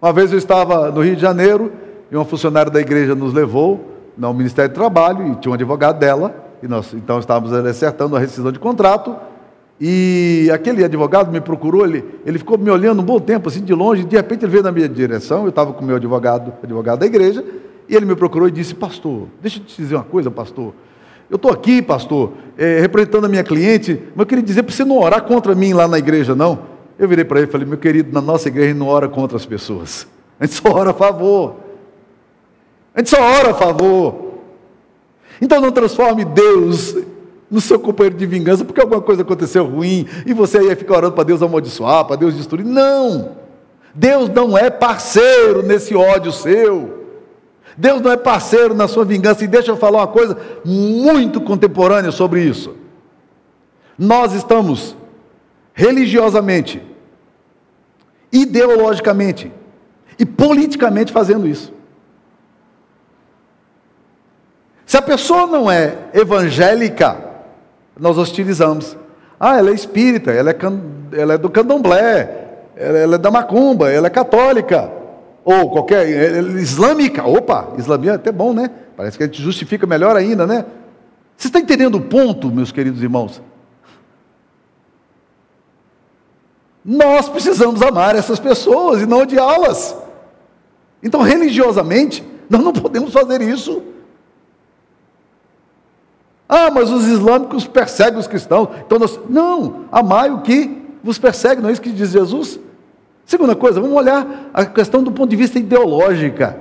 Uma 0.00 0.12
vez 0.12 0.30
eu 0.30 0.38
estava 0.38 0.90
no 0.90 1.02
Rio 1.02 1.16
de 1.16 1.22
Janeiro 1.22 1.72
e 2.10 2.14
uma 2.14 2.24
funcionária 2.24 2.70
da 2.70 2.80
igreja 2.80 3.14
nos 3.14 3.32
levou 3.32 3.96
no 4.16 4.32
Ministério 4.34 4.70
do 4.70 4.74
Trabalho 4.74 5.32
e 5.32 5.36
tinha 5.36 5.50
um 5.50 5.54
advogado 5.54 5.98
dela. 5.98 6.34
e 6.62 6.68
nós 6.68 6.92
então 6.92 7.18
estávamos 7.18 7.52
acertando 7.52 8.16
a 8.16 8.18
rescisão 8.18 8.52
de 8.52 8.58
contrato, 8.58 9.16
e 9.80 10.50
aquele 10.52 10.84
advogado 10.84 11.30
me 11.30 11.40
procurou, 11.40 11.84
ele, 11.84 12.04
ele 12.26 12.38
ficou 12.38 12.58
me 12.58 12.70
olhando 12.70 13.00
um 13.00 13.04
bom 13.04 13.20
tempo, 13.20 13.48
assim, 13.48 13.62
de 13.62 13.72
longe, 13.72 14.04
de 14.04 14.16
repente 14.16 14.44
ele 14.44 14.50
veio 14.50 14.62
na 14.62 14.72
minha 14.72 14.88
direção, 14.88 15.44
eu 15.44 15.50
estava 15.50 15.72
com 15.72 15.82
o 15.82 15.86
meu 15.86 15.96
advogado, 15.96 16.52
advogado 16.62 16.98
da 16.98 17.06
igreja, 17.06 17.44
e 17.88 17.94
ele 17.94 18.04
me 18.04 18.16
procurou 18.16 18.48
e 18.48 18.50
disse, 18.50 18.74
pastor, 18.74 19.28
deixa 19.40 19.58
eu 19.58 19.64
te 19.64 19.80
dizer 19.80 19.94
uma 19.94 20.04
coisa, 20.04 20.30
pastor, 20.30 20.74
eu 21.30 21.36
estou 21.36 21.52
aqui, 21.52 21.80
pastor, 21.80 22.32
é, 22.56 22.80
representando 22.80 23.26
a 23.26 23.28
minha 23.28 23.44
cliente, 23.44 24.02
mas 24.14 24.20
eu 24.20 24.26
queria 24.26 24.42
dizer 24.42 24.62
para 24.62 24.74
você 24.74 24.84
não 24.84 24.98
orar 24.98 25.22
contra 25.22 25.54
mim 25.54 25.72
lá 25.72 25.86
na 25.86 25.98
igreja, 25.98 26.34
não. 26.34 26.78
Eu 26.98 27.06
virei 27.06 27.24
para 27.24 27.38
ele 27.38 27.48
e 27.48 27.50
falei, 27.52 27.66
meu 27.66 27.78
querido, 27.78 28.12
na 28.12 28.20
nossa 28.20 28.48
igreja 28.48 28.70
a 28.70 28.72
gente 28.72 28.78
não 28.78 28.88
ora 28.88 29.08
contra 29.08 29.36
as 29.36 29.46
pessoas, 29.46 30.08
a 30.40 30.46
gente 30.46 30.56
só 30.56 30.72
ora 30.72 30.90
a 30.90 30.94
favor. 30.94 31.56
A 32.94 33.00
gente 33.00 33.10
só 33.10 33.20
ora 33.20 33.50
a 33.50 33.54
favor. 33.54 34.40
Então 35.40 35.60
não 35.60 35.70
transforme 35.70 36.24
Deus 36.24 36.96
no 37.50 37.60
seu 37.60 37.78
companheiro 37.78 38.16
de 38.16 38.26
vingança 38.26 38.64
porque 38.64 38.80
alguma 38.80 39.00
coisa 39.00 39.22
aconteceu 39.22 39.64
ruim 39.64 40.06
e 40.26 40.32
você 40.32 40.58
aí 40.58 40.76
fica 40.76 40.94
orando 40.94 41.14
para 41.14 41.24
Deus 41.24 41.42
amaldiçoar, 41.42 42.04
para 42.04 42.16
Deus 42.16 42.36
destruir. 42.36 42.64
Não! 42.64 43.36
Deus 43.94 44.28
não 44.28 44.56
é 44.56 44.70
parceiro 44.70 45.62
nesse 45.62 45.94
ódio 45.94 46.30
seu. 46.30 47.06
Deus 47.76 48.00
não 48.00 48.12
é 48.12 48.16
parceiro 48.16 48.74
na 48.74 48.86
sua 48.86 49.04
vingança. 49.04 49.44
E 49.44 49.48
deixa 49.48 49.70
eu 49.70 49.76
falar 49.76 49.98
uma 49.98 50.06
coisa 50.06 50.36
muito 50.64 51.40
contemporânea 51.40 52.10
sobre 52.12 52.42
isso. 52.42 52.76
Nós 53.98 54.32
estamos 54.32 54.96
religiosamente, 55.72 56.82
ideologicamente 58.32 59.52
e 60.18 60.26
politicamente 60.26 61.12
fazendo 61.12 61.46
isso. 61.46 61.72
Se 64.84 64.96
a 64.96 65.02
pessoa 65.02 65.46
não 65.46 65.70
é 65.70 66.08
evangélica, 66.14 67.27
nós 67.98 68.16
hostilizamos. 68.16 68.96
Ah, 69.38 69.58
ela 69.58 69.70
é 69.70 69.74
espírita, 69.74 70.30
ela 70.30 70.50
é, 70.50 70.54
can... 70.54 70.80
ela 71.12 71.34
é 71.34 71.38
do 71.38 71.50
candomblé, 71.50 72.48
ela 72.76 73.16
é 73.16 73.18
da 73.18 73.30
macumba, 73.30 73.90
ela 73.90 74.06
é 74.06 74.10
católica, 74.10 74.90
ou 75.44 75.70
qualquer. 75.70 76.08
Ela 76.08 76.58
é 76.58 76.60
islâmica. 76.60 77.24
Opa, 77.26 77.74
islâmica 77.78 78.12
é 78.12 78.14
até 78.16 78.32
bom, 78.32 78.52
né? 78.52 78.70
Parece 78.96 79.16
que 79.16 79.24
a 79.24 79.26
gente 79.26 79.42
justifica 79.42 79.86
melhor 79.86 80.16
ainda, 80.16 80.46
né? 80.46 80.64
Você 81.36 81.48
está 81.48 81.60
entendendo 81.60 81.96
o 81.96 82.00
ponto, 82.00 82.50
meus 82.50 82.72
queridos 82.72 83.02
irmãos? 83.02 83.40
Nós 86.84 87.28
precisamos 87.28 87.82
amar 87.82 88.16
essas 88.16 88.40
pessoas 88.40 89.02
e 89.02 89.06
não 89.06 89.22
odiá-las. 89.22 89.96
Então, 91.02 91.20
religiosamente, 91.22 92.24
nós 92.48 92.62
não 92.62 92.72
podemos 92.72 93.12
fazer 93.12 93.40
isso. 93.40 93.82
Ah, 96.48 96.70
mas 96.70 96.90
os 96.90 97.06
islâmicos 97.06 97.66
perseguem 97.66 98.18
os 98.18 98.26
cristãos. 98.26 98.68
Então 98.86 98.98
nós, 98.98 99.18
não, 99.28 99.84
amai 99.92 100.30
o 100.30 100.40
que 100.40 100.80
vos 101.04 101.18
persegue, 101.18 101.60
não 101.60 101.68
é 101.68 101.72
isso 101.72 101.82
que 101.82 101.90
diz 101.90 102.10
Jesus? 102.10 102.58
Segunda 103.26 103.54
coisa, 103.54 103.80
vamos 103.80 103.96
olhar 103.96 104.50
a 104.54 104.64
questão 104.64 105.02
do 105.02 105.12
ponto 105.12 105.28
de 105.28 105.36
vista 105.36 105.58
ideológica. 105.58 106.58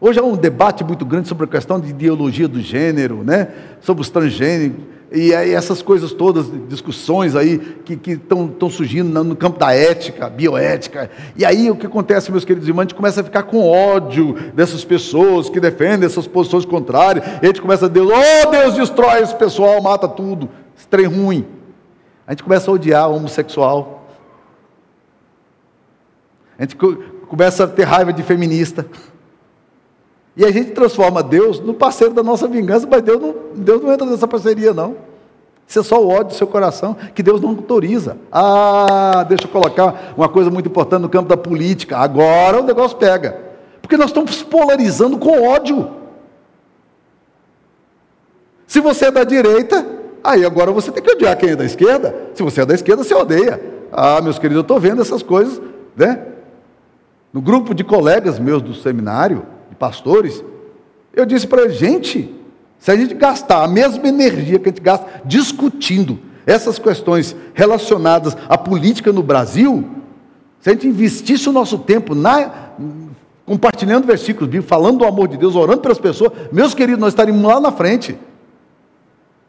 Hoje 0.00 0.18
há 0.18 0.22
um 0.22 0.36
debate 0.36 0.82
muito 0.82 1.04
grande 1.04 1.28
sobre 1.28 1.44
a 1.44 1.48
questão 1.48 1.78
de 1.78 1.90
ideologia 1.90 2.48
do 2.48 2.60
gênero, 2.60 3.22
né? 3.22 3.48
sobre 3.80 4.02
os 4.02 4.10
transgênicos 4.10 4.97
e 5.10 5.32
essas 5.32 5.80
coisas 5.80 6.12
todas, 6.12 6.46
discussões 6.68 7.34
aí 7.34 7.58
que 7.58 8.12
estão 8.12 8.70
surgindo 8.70 9.24
no 9.24 9.34
campo 9.34 9.58
da 9.58 9.72
ética, 9.74 10.28
bioética. 10.28 11.10
E 11.34 11.44
aí 11.46 11.70
o 11.70 11.76
que 11.76 11.86
acontece, 11.86 12.30
meus 12.30 12.44
queridos 12.44 12.68
irmãos, 12.68 12.82
a 12.82 12.84
gente 12.84 12.94
começa 12.94 13.22
a 13.22 13.24
ficar 13.24 13.44
com 13.44 13.66
ódio 13.66 14.34
dessas 14.52 14.84
pessoas 14.84 15.48
que 15.48 15.58
defendem 15.58 16.04
essas 16.06 16.26
posições 16.26 16.66
contrárias. 16.66 17.24
E 17.42 17.44
a 17.44 17.46
gente 17.46 17.62
começa 17.62 17.86
a 17.86 17.88
dizer, 17.88 18.06
oh 18.06 18.50
Deus, 18.50 18.74
destrói 18.74 19.22
esse 19.22 19.34
pessoal, 19.34 19.80
mata 19.80 20.06
tudo. 20.06 20.50
Esse 20.76 21.06
ruim. 21.06 21.46
A 22.26 22.32
gente 22.32 22.42
começa 22.42 22.70
a 22.70 22.74
odiar 22.74 23.08
o 23.10 23.16
homossexual. 23.16 24.06
A 26.58 26.62
gente 26.62 26.76
começa 26.76 27.64
a 27.64 27.66
ter 27.66 27.84
raiva 27.84 28.12
de 28.12 28.22
feminista. 28.22 28.84
E 30.38 30.44
a 30.44 30.52
gente 30.52 30.70
transforma 30.70 31.20
Deus 31.20 31.58
no 31.58 31.74
parceiro 31.74 32.14
da 32.14 32.22
nossa 32.22 32.46
vingança, 32.46 32.86
mas 32.88 33.02
Deus 33.02 33.20
não, 33.20 33.34
Deus 33.56 33.82
não 33.82 33.92
entra 33.92 34.06
nessa 34.06 34.28
parceria, 34.28 34.72
não. 34.72 34.94
Isso 35.66 35.80
é 35.80 35.82
só 35.82 36.00
o 36.00 36.08
ódio 36.08 36.28
do 36.28 36.34
seu 36.34 36.46
coração, 36.46 36.96
que 37.12 37.24
Deus 37.24 37.40
não 37.40 37.50
autoriza. 37.50 38.16
Ah, 38.30 39.26
deixa 39.28 39.46
eu 39.46 39.50
colocar 39.50 40.14
uma 40.16 40.28
coisa 40.28 40.48
muito 40.48 40.68
importante 40.68 41.02
no 41.02 41.08
campo 41.08 41.28
da 41.28 41.36
política. 41.36 41.98
Agora 41.98 42.60
o 42.60 42.62
negócio 42.62 42.96
pega. 42.96 43.36
Porque 43.82 43.96
nós 43.96 44.10
estamos 44.10 44.40
polarizando 44.44 45.18
com 45.18 45.42
ódio. 45.42 45.90
Se 48.64 48.80
você 48.80 49.06
é 49.06 49.10
da 49.10 49.24
direita, 49.24 49.84
aí 50.22 50.44
agora 50.44 50.70
você 50.70 50.92
tem 50.92 51.02
que 51.02 51.10
odiar 51.10 51.36
quem 51.36 51.50
é 51.50 51.56
da 51.56 51.64
esquerda. 51.64 52.14
Se 52.32 52.44
você 52.44 52.60
é 52.60 52.66
da 52.66 52.74
esquerda, 52.74 53.02
você 53.02 53.12
odeia. 53.12 53.60
Ah, 53.90 54.20
meus 54.20 54.38
queridos, 54.38 54.58
eu 54.58 54.62
estou 54.62 54.78
vendo 54.78 55.02
essas 55.02 55.22
coisas, 55.22 55.60
né? 55.96 56.26
No 57.32 57.42
grupo 57.42 57.74
de 57.74 57.82
colegas 57.82 58.38
meus 58.38 58.62
do 58.62 58.72
seminário, 58.72 59.57
pastores, 59.76 60.42
eu 61.12 61.26
disse 61.26 61.46
para 61.46 61.62
eles, 61.62 61.76
gente, 61.76 62.34
se 62.78 62.90
a 62.90 62.96
gente 62.96 63.14
gastar 63.14 63.64
a 63.64 63.68
mesma 63.68 64.06
energia 64.06 64.58
que 64.58 64.68
a 64.68 64.72
gente 64.72 64.80
gasta 64.80 65.22
discutindo 65.24 66.18
essas 66.46 66.78
questões 66.78 67.36
relacionadas 67.52 68.36
à 68.48 68.56
política 68.56 69.12
no 69.12 69.22
Brasil, 69.22 69.84
se 70.60 70.70
a 70.70 70.72
gente 70.72 70.86
investisse 70.86 71.48
o 71.48 71.52
nosso 71.52 71.78
tempo 71.78 72.14
na, 72.14 72.70
compartilhando 73.44 74.06
versículos 74.06 74.64
falando 74.64 74.98
do 74.98 75.04
amor 75.04 75.28
de 75.28 75.36
Deus, 75.36 75.54
orando 75.54 75.80
pelas 75.80 75.98
pessoas, 75.98 76.32
meus 76.52 76.74
queridos, 76.74 77.00
nós 77.00 77.12
estaríamos 77.12 77.42
lá 77.42 77.60
na 77.60 77.72
frente. 77.72 78.18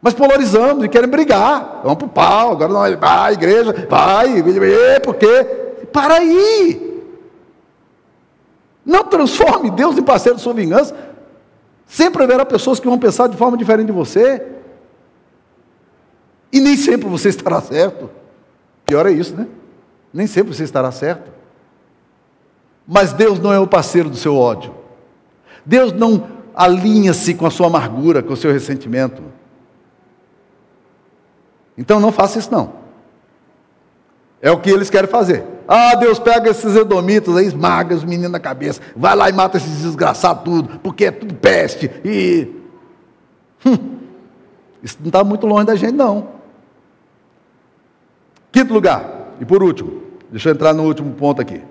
Mas 0.02 0.14
polarizamos 0.14 0.84
e 0.84 0.88
querem 0.88 1.08
brigar. 1.08 1.80
Vamos 1.82 1.98
para 1.98 2.06
o 2.06 2.10
pau, 2.10 2.52
agora 2.52 2.72
nós, 2.72 2.98
vai, 2.98 3.34
igreja, 3.34 3.86
vai, 3.88 4.42
por 5.00 5.14
quê? 5.16 5.44
Para 5.92 6.14
aí! 6.14 6.89
Não 8.90 9.04
transforme 9.04 9.70
Deus 9.70 9.96
em 9.96 10.02
parceiro 10.02 10.36
de 10.36 10.42
sua 10.42 10.52
vingança. 10.52 10.96
Sempre 11.86 12.24
haverá 12.24 12.44
pessoas 12.44 12.80
que 12.80 12.88
vão 12.88 12.98
pensar 12.98 13.28
de 13.28 13.36
forma 13.36 13.56
diferente 13.56 13.86
de 13.86 13.92
você. 13.92 14.44
E 16.52 16.58
nem 16.58 16.76
sempre 16.76 17.08
você 17.08 17.28
estará 17.28 17.60
certo. 17.60 18.10
Pior 18.84 19.06
é 19.06 19.12
isso, 19.12 19.36
né? 19.36 19.46
Nem 20.12 20.26
sempre 20.26 20.52
você 20.52 20.64
estará 20.64 20.90
certo. 20.90 21.30
Mas 22.84 23.12
Deus 23.12 23.38
não 23.38 23.52
é 23.52 23.60
o 23.60 23.66
parceiro 23.68 24.10
do 24.10 24.16
seu 24.16 24.36
ódio. 24.36 24.74
Deus 25.64 25.92
não 25.92 26.26
alinha-se 26.52 27.34
com 27.34 27.46
a 27.46 27.50
sua 27.50 27.68
amargura, 27.68 28.24
com 28.24 28.32
o 28.32 28.36
seu 28.36 28.52
ressentimento. 28.52 29.22
Então 31.78 32.00
não 32.00 32.10
faça 32.10 32.40
isso 32.40 32.50
não. 32.50 32.79
É 34.42 34.50
o 34.50 34.58
que 34.58 34.70
eles 34.70 34.88
querem 34.88 35.08
fazer. 35.08 35.44
Ah, 35.68 35.94
Deus 35.94 36.18
pega 36.18 36.50
esses 36.50 36.74
edomitas 36.74 37.36
aí, 37.36 37.46
esmaga 37.46 37.94
os 37.94 38.04
meninos 38.04 38.32
na 38.32 38.40
cabeça, 38.40 38.80
vai 38.96 39.14
lá 39.14 39.28
e 39.28 39.32
mata 39.32 39.58
esses 39.58 39.82
desgraçados 39.82 40.42
tudo, 40.42 40.80
porque 40.80 41.04
é 41.04 41.10
tudo 41.10 41.34
peste. 41.34 41.90
E. 42.04 42.48
Hum, 43.64 43.98
isso 44.82 44.96
não 45.00 45.08
está 45.08 45.22
muito 45.22 45.46
longe 45.46 45.66
da 45.66 45.76
gente, 45.76 45.92
não. 45.92 46.28
Quinto 48.50 48.72
lugar, 48.72 49.34
e 49.40 49.44
por 49.44 49.62
último, 49.62 50.02
deixa 50.30 50.48
eu 50.48 50.54
entrar 50.54 50.72
no 50.72 50.84
último 50.84 51.12
ponto 51.12 51.40
aqui. 51.40 51.62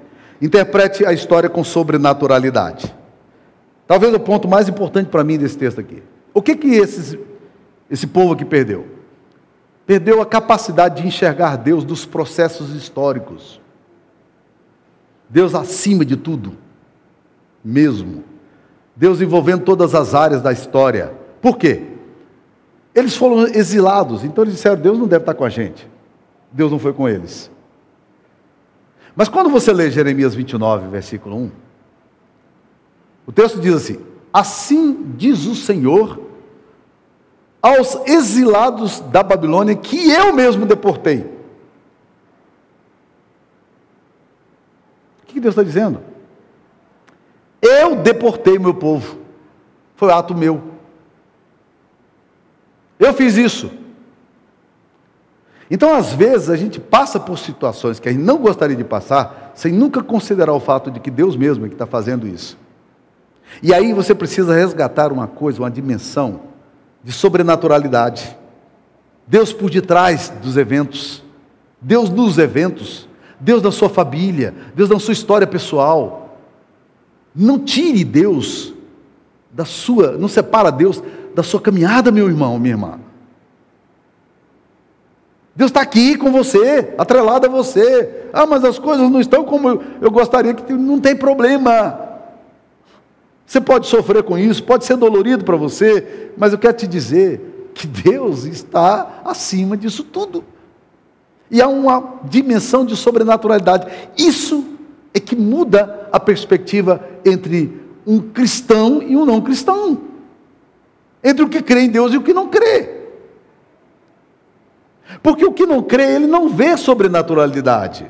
Interprete 0.42 1.06
a 1.06 1.12
história 1.12 1.50
com 1.50 1.64
sobrenaturalidade. 1.64 2.96
Talvez 3.86 4.14
o 4.14 4.20
ponto 4.20 4.48
mais 4.48 4.70
importante 4.70 5.10
para 5.10 5.24
mim 5.24 5.38
desse 5.38 5.58
texto 5.58 5.82
aqui. 5.82 6.02
O 6.34 6.42
que 6.42 6.56
que 6.56 6.68
esses, 6.70 7.18
esse 7.90 8.08
povo 8.08 8.34
aqui 8.34 8.46
perdeu? 8.46 8.99
Perdeu 9.90 10.22
a 10.22 10.26
capacidade 10.28 11.02
de 11.02 11.08
enxergar 11.08 11.56
Deus 11.56 11.84
dos 11.84 12.06
processos 12.06 12.76
históricos. 12.76 13.60
Deus 15.28 15.56
acima 15.56 16.06
de 16.06 16.16
tudo, 16.16 16.56
mesmo. 17.66 18.24
Deus 18.96 19.20
envolvendo 19.20 19.64
todas 19.64 19.96
as 19.96 20.14
áreas 20.14 20.44
da 20.44 20.52
história. 20.52 21.12
Por 21.42 21.58
quê? 21.58 21.88
Eles 22.94 23.18
foram 23.18 23.48
exilados, 23.48 24.24
então 24.24 24.44
eles 24.44 24.54
disseram: 24.54 24.80
Deus 24.80 25.00
não 25.00 25.08
deve 25.08 25.24
estar 25.24 25.34
com 25.34 25.44
a 25.44 25.50
gente. 25.50 25.90
Deus 26.52 26.72
não 26.72 26.78
foi 26.78 26.94
com 26.94 27.10
eles. 27.10 27.50
Mas 29.16 29.28
quando 29.28 29.50
você 29.50 29.74
lê 29.74 29.90
Jeremias 29.90 30.36
29, 30.36 30.88
versículo 30.90 31.36
1, 31.36 31.52
o 33.26 33.32
texto 33.32 33.60
diz 33.60 33.74
assim: 33.74 34.00
Assim 34.32 35.14
diz 35.18 35.48
o 35.48 35.56
Senhor 35.56 36.29
aos 37.62 37.96
exilados 38.08 39.00
da 39.02 39.22
Babilônia 39.22 39.76
que 39.76 40.10
eu 40.10 40.34
mesmo 40.34 40.66
deportei. 40.66 41.40
O 45.24 45.26
que 45.28 45.40
Deus 45.40 45.54
está 45.54 45.64
dizendo? 45.64 46.02
Eu 47.62 47.98
deportei 47.98 48.58
meu 48.58 48.74
povo. 48.74 49.20
Foi 49.96 50.12
ato 50.12 50.34
meu. 50.34 50.62
Eu 52.98 53.14
fiz 53.14 53.36
isso. 53.36 53.72
Então, 55.72 55.94
às 55.94 56.14
vezes, 56.14 56.50
a 56.50 56.56
gente 56.56 56.80
passa 56.80 57.20
por 57.20 57.38
situações 57.38 58.00
que 58.00 58.10
a 58.10 58.12
gente 58.12 58.24
não 58.24 58.38
gostaria 58.38 58.76
de 58.76 58.84
passar, 58.84 59.52
sem 59.54 59.72
nunca 59.72 60.02
considerar 60.02 60.54
o 60.54 60.60
fato 60.60 60.90
de 60.90 61.00
que 61.00 61.12
Deus 61.12 61.36
mesmo 61.36 61.66
é 61.66 61.70
que 61.70 61.76
está 61.76 61.86
fazendo 61.86 62.28
isso. 62.28 62.58
E 63.62 63.74
aí 63.74 63.94
você 63.94 64.16
precisa 64.16 64.54
resgatar 64.56 65.12
uma 65.12 65.28
coisa, 65.28 65.62
uma 65.62 65.70
dimensão 65.70 66.49
de 67.10 67.16
sobrenaturalidade. 67.16 68.38
Deus 69.26 69.52
por 69.52 69.72
detrás 69.72 70.32
dos 70.44 70.56
eventos, 70.56 71.24
Deus 71.82 72.08
nos 72.08 72.38
eventos, 72.38 73.10
Deus 73.40 73.64
na 73.64 73.72
sua 73.72 73.90
família, 73.90 74.54
Deus 74.76 74.92
na 74.92 75.00
sua 75.00 75.14
história 75.14 75.48
pessoal. 75.48 76.38
Não 77.34 77.58
tire 77.58 78.04
Deus 78.04 78.76
da 79.52 79.66
sua, 79.66 80.12
não 80.20 80.28
separa 80.28 80.72
Deus 80.72 81.02
da 81.34 81.42
sua 81.42 81.60
caminhada, 81.60 82.12
meu 82.12 82.28
irmão, 82.28 82.60
minha 82.60 82.74
irmã. 82.74 83.00
Deus 85.56 85.72
está 85.72 85.82
aqui 85.82 86.16
com 86.16 86.32
você, 86.32 86.94
atrelado 86.96 87.48
a 87.48 87.50
você. 87.50 88.28
Ah, 88.32 88.46
mas 88.46 88.64
as 88.64 88.78
coisas 88.78 89.10
não 89.10 89.20
estão 89.20 89.44
como 89.44 89.68
eu, 89.68 89.84
eu 90.00 90.12
gostaria 90.12 90.54
que 90.54 90.74
não 90.74 91.00
tem 91.00 91.16
problema. 91.16 92.09
Você 93.50 93.60
pode 93.60 93.88
sofrer 93.88 94.22
com 94.22 94.38
isso, 94.38 94.64
pode 94.64 94.86
ser 94.86 94.96
dolorido 94.96 95.44
para 95.44 95.56
você, 95.56 96.30
mas 96.38 96.54
eu 96.54 96.60
quero 96.60 96.78
te 96.78 96.86
dizer 96.86 97.72
que 97.74 97.88
Deus 97.88 98.44
está 98.44 99.24
acima 99.26 99.76
disso 99.76 100.04
tudo. 100.04 100.44
E 101.50 101.60
há 101.60 101.68
uma 101.68 102.20
dimensão 102.26 102.86
de 102.86 102.96
sobrenaturalidade. 102.96 103.88
Isso 104.16 104.64
é 105.16 105.20
que 105.20 105.36
muda 105.36 106.08
a 106.12 106.20
perspectiva 106.20 107.04
entre 107.26 107.82
um 108.06 108.20
cristão 108.20 109.02
e 109.02 109.18
um 109.18 109.26
não 109.26 109.42
cristão. 109.42 110.00
Entre 111.24 111.44
o 111.44 111.50
que 111.50 111.64
crê 111.64 111.86
em 111.86 111.90
Deus 111.90 112.14
e 112.14 112.18
o 112.18 112.22
que 112.22 112.36
não 112.36 112.50
crê. 112.50 112.98
Porque 115.24 115.44
o 115.44 115.52
que 115.52 115.66
não 115.66 115.82
crê, 115.82 116.04
ele 116.04 116.28
não 116.28 116.50
vê 116.50 116.78
sobrenaturalidade. 116.78 118.06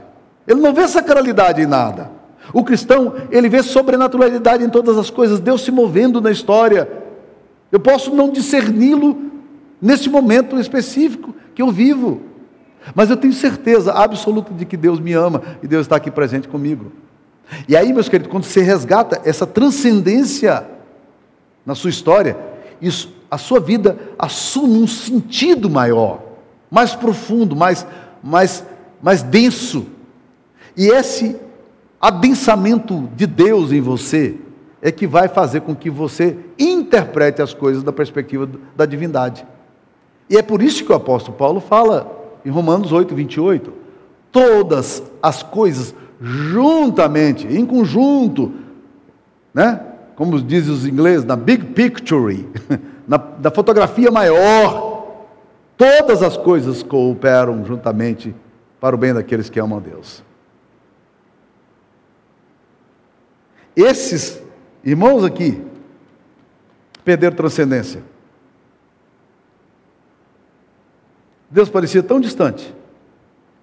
Ele 0.45 0.59
não 0.59 0.73
vê 0.73 0.85
sacralidade 0.85 1.61
em 1.61 1.65
nada. 1.65 2.18
O 2.53 2.63
cristão, 2.63 3.13
ele 3.31 3.49
vê 3.49 3.61
sobrenaturalidade 3.61 4.63
em 4.63 4.69
todas 4.69 4.97
as 4.97 5.09
coisas, 5.09 5.39
Deus 5.39 5.61
se 5.61 5.71
movendo 5.71 6.19
na 6.19 6.31
história. 6.31 6.89
Eu 7.71 7.79
posso 7.79 8.13
não 8.13 8.29
discerni-lo 8.29 9.31
nesse 9.81 10.09
momento 10.09 10.59
específico 10.59 11.33
que 11.53 11.61
eu 11.61 11.71
vivo, 11.71 12.21
mas 12.95 13.09
eu 13.09 13.17
tenho 13.17 13.33
certeza 13.33 13.93
absoluta 13.93 14.53
de 14.53 14.65
que 14.65 14.75
Deus 14.75 14.99
me 14.99 15.13
ama 15.13 15.41
e 15.61 15.67
Deus 15.67 15.85
está 15.85 15.95
aqui 15.95 16.09
presente 16.09 16.47
comigo. 16.47 16.91
E 17.67 17.75
aí, 17.75 17.91
meus 17.93 18.09
queridos, 18.09 18.31
quando 18.31 18.43
você 18.43 18.61
resgata 18.61 19.21
essa 19.23 19.45
transcendência 19.45 20.65
na 21.65 21.75
sua 21.75 21.89
história, 21.89 22.37
isso, 22.81 23.13
a 23.29 23.37
sua 23.37 23.59
vida 23.59 23.97
assume 24.17 24.81
um 24.81 24.87
sentido 24.87 25.69
maior 25.69 26.29
mais 26.69 26.93
profundo, 26.93 27.55
mais, 27.55 27.85
mais, 28.23 28.63
mais 29.01 29.23
denso. 29.23 29.87
E 30.77 30.87
esse 30.87 31.35
adensamento 31.99 33.09
de 33.15 33.25
Deus 33.25 33.71
em 33.71 33.81
você 33.81 34.37
é 34.81 34.91
que 34.91 35.05
vai 35.05 35.27
fazer 35.27 35.61
com 35.61 35.75
que 35.75 35.89
você 35.89 36.37
interprete 36.57 37.41
as 37.41 37.53
coisas 37.53 37.83
da 37.83 37.91
perspectiva 37.91 38.49
da 38.75 38.85
divindade. 38.85 39.45
E 40.29 40.37
é 40.37 40.41
por 40.41 40.61
isso 40.61 40.85
que 40.85 40.91
o 40.91 40.95
apóstolo 40.95 41.37
Paulo 41.37 41.59
fala 41.59 42.39
em 42.45 42.49
Romanos 42.49 42.91
8, 42.91 43.13
28, 43.13 43.73
todas 44.31 45.03
as 45.21 45.43
coisas 45.43 45.93
juntamente, 46.21 47.47
em 47.47 47.65
conjunto, 47.65 48.53
né? 49.53 49.81
como 50.15 50.41
dizem 50.41 50.73
os 50.73 50.85
ingleses, 50.85 51.25
na 51.25 51.35
big 51.35 51.65
picture, 51.67 52.47
na, 53.07 53.21
na 53.41 53.51
fotografia 53.51 54.11
maior, 54.11 54.89
Todas 55.79 56.21
as 56.21 56.35
coisas 56.35 56.83
cooperam 56.83 57.63
juntamente 57.63 58.35
para 58.81 58.93
o 58.93 58.99
bem 58.99 59.13
daqueles 59.13 59.49
que 59.49 59.61
amam 59.61 59.77
a 59.77 59.81
Deus. 59.81 60.21
Esses 63.81 64.41
irmãos 64.83 65.23
aqui 65.23 65.61
perderam 67.05 67.33
transcendência. 67.33 68.03
Deus 71.49 71.69
parecia 71.69 72.03
tão 72.03 72.19
distante. 72.19 72.75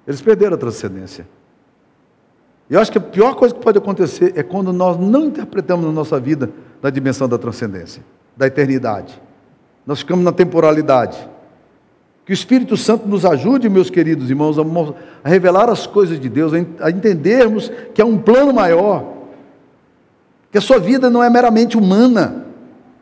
Eles 0.06 0.22
perderam 0.22 0.54
a 0.54 0.58
transcendência. 0.58 1.28
E 2.70 2.74
eu 2.74 2.80
acho 2.80 2.90
que 2.90 2.96
a 2.96 3.00
pior 3.00 3.34
coisa 3.34 3.54
que 3.54 3.60
pode 3.60 3.76
acontecer 3.76 4.32
é 4.36 4.42
quando 4.42 4.72
nós 4.72 4.98
não 4.98 5.26
interpretamos 5.26 5.84
na 5.84 5.92
nossa 5.92 6.18
vida 6.18 6.50
na 6.82 6.88
dimensão 6.88 7.28
da 7.28 7.36
transcendência, 7.36 8.02
da 8.34 8.46
eternidade. 8.46 9.20
Nós 9.86 9.98
ficamos 9.98 10.24
na 10.24 10.32
temporalidade. 10.32 11.28
Que 12.24 12.32
o 12.32 12.34
Espírito 12.34 12.74
Santo 12.74 13.06
nos 13.06 13.26
ajude, 13.26 13.68
meus 13.68 13.90
queridos 13.90 14.30
irmãos, 14.30 14.56
a 14.58 15.28
revelar 15.28 15.68
as 15.68 15.86
coisas 15.86 16.18
de 16.18 16.28
Deus, 16.28 16.52
a 16.80 16.90
entendermos 16.90 17.70
que 17.94 18.00
há 18.00 18.06
um 18.06 18.18
plano 18.18 18.52
maior, 18.52 19.15
que 20.56 20.58
a 20.58 20.62
sua 20.62 20.78
vida 20.78 21.10
não 21.10 21.22
é 21.22 21.28
meramente 21.28 21.76
humana, 21.76 22.46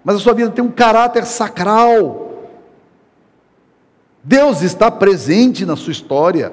mas 0.02 0.16
a 0.16 0.18
sua 0.18 0.34
vida 0.34 0.50
tem 0.50 0.64
um 0.64 0.72
caráter 0.72 1.24
sacral. 1.24 2.50
Deus 4.24 4.60
está 4.60 4.90
presente 4.90 5.64
na 5.64 5.76
sua 5.76 5.92
história. 5.92 6.50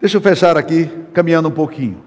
Deixa 0.00 0.16
eu 0.16 0.20
fechar 0.20 0.56
aqui, 0.56 0.90
caminhando 1.14 1.50
um 1.50 1.52
pouquinho. 1.52 2.02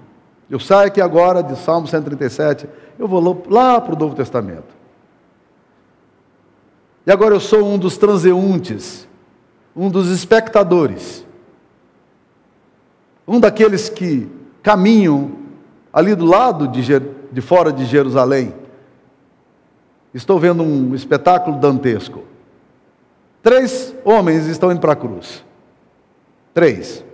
Eu 0.50 0.60
saio 0.60 0.88
aqui 0.88 1.00
agora 1.00 1.42
de 1.42 1.56
Salmo 1.56 1.88
137 1.88 2.68
eu 2.98 3.08
vou 3.08 3.46
lá 3.48 3.80
para 3.80 3.94
o 3.94 3.98
Novo 3.98 4.14
Testamento. 4.14 4.74
E 7.06 7.10
agora 7.10 7.34
eu 7.34 7.40
sou 7.40 7.64
um 7.64 7.78
dos 7.78 7.96
transeuntes, 7.96 9.08
um 9.74 9.88
dos 9.88 10.10
espectadores, 10.10 11.23
um 13.26 13.40
daqueles 13.40 13.88
que 13.88 14.28
caminham 14.62 15.32
ali 15.92 16.14
do 16.14 16.24
lado 16.24 16.68
de, 16.68 16.82
de 17.32 17.40
fora 17.40 17.72
de 17.72 17.84
Jerusalém. 17.84 18.54
Estou 20.12 20.38
vendo 20.38 20.62
um 20.62 20.94
espetáculo 20.94 21.58
dantesco. 21.58 22.22
Três 23.42 23.94
homens 24.04 24.46
estão 24.46 24.70
indo 24.72 24.80
para 24.80 24.92
a 24.92 24.96
cruz. 24.96 25.44
Três. 26.52 27.04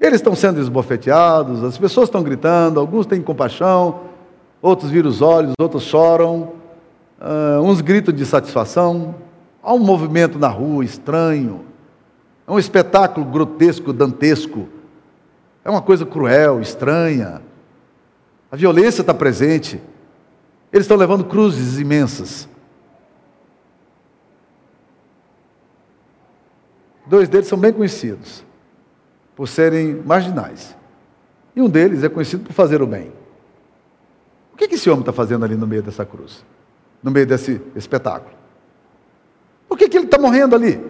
Eles 0.00 0.20
estão 0.20 0.34
sendo 0.34 0.60
esbofeteados, 0.60 1.64
as 1.64 1.76
pessoas 1.76 2.08
estão 2.08 2.22
gritando, 2.22 2.78
alguns 2.78 3.06
têm 3.06 3.20
compaixão, 3.20 4.00
outros 4.62 4.90
viram 4.90 5.10
os 5.10 5.22
olhos, 5.22 5.54
outros 5.60 5.82
choram, 5.82 6.52
uh, 7.20 7.60
uns 7.62 7.80
gritam 7.80 8.14
de 8.14 8.24
satisfação. 8.24 9.14
Há 9.62 9.72
um 9.72 9.78
movimento 9.78 10.38
na 10.38 10.48
rua 10.48 10.84
estranho, 10.84 11.64
é 12.46 12.52
um 12.52 12.58
espetáculo 12.58 13.26
grotesco, 13.26 13.92
dantesco, 13.92 14.68
é 15.68 15.70
uma 15.70 15.82
coisa 15.82 16.06
cruel, 16.06 16.62
estranha. 16.62 17.42
A 18.50 18.56
violência 18.56 19.02
está 19.02 19.12
presente. 19.12 19.78
Eles 20.72 20.84
estão 20.84 20.96
levando 20.96 21.24
cruzes 21.24 21.78
imensas. 21.78 22.48
Dois 27.06 27.28
deles 27.28 27.48
são 27.48 27.58
bem 27.58 27.70
conhecidos 27.70 28.42
por 29.36 29.46
serem 29.46 30.02
marginais. 30.06 30.74
E 31.54 31.60
um 31.60 31.68
deles 31.68 32.02
é 32.02 32.08
conhecido 32.08 32.44
por 32.44 32.54
fazer 32.54 32.80
o 32.80 32.86
bem. 32.86 33.12
O 34.54 34.56
que, 34.56 34.68
que 34.68 34.74
esse 34.74 34.88
homem 34.88 35.00
está 35.00 35.12
fazendo 35.12 35.44
ali 35.44 35.54
no 35.54 35.66
meio 35.66 35.82
dessa 35.82 36.04
cruz? 36.06 36.46
No 37.02 37.10
meio 37.10 37.26
desse 37.26 37.60
espetáculo? 37.76 38.34
Por 39.68 39.76
que, 39.76 39.86
que 39.86 39.98
ele 39.98 40.06
está 40.06 40.16
morrendo 40.16 40.56
ali? 40.56 40.82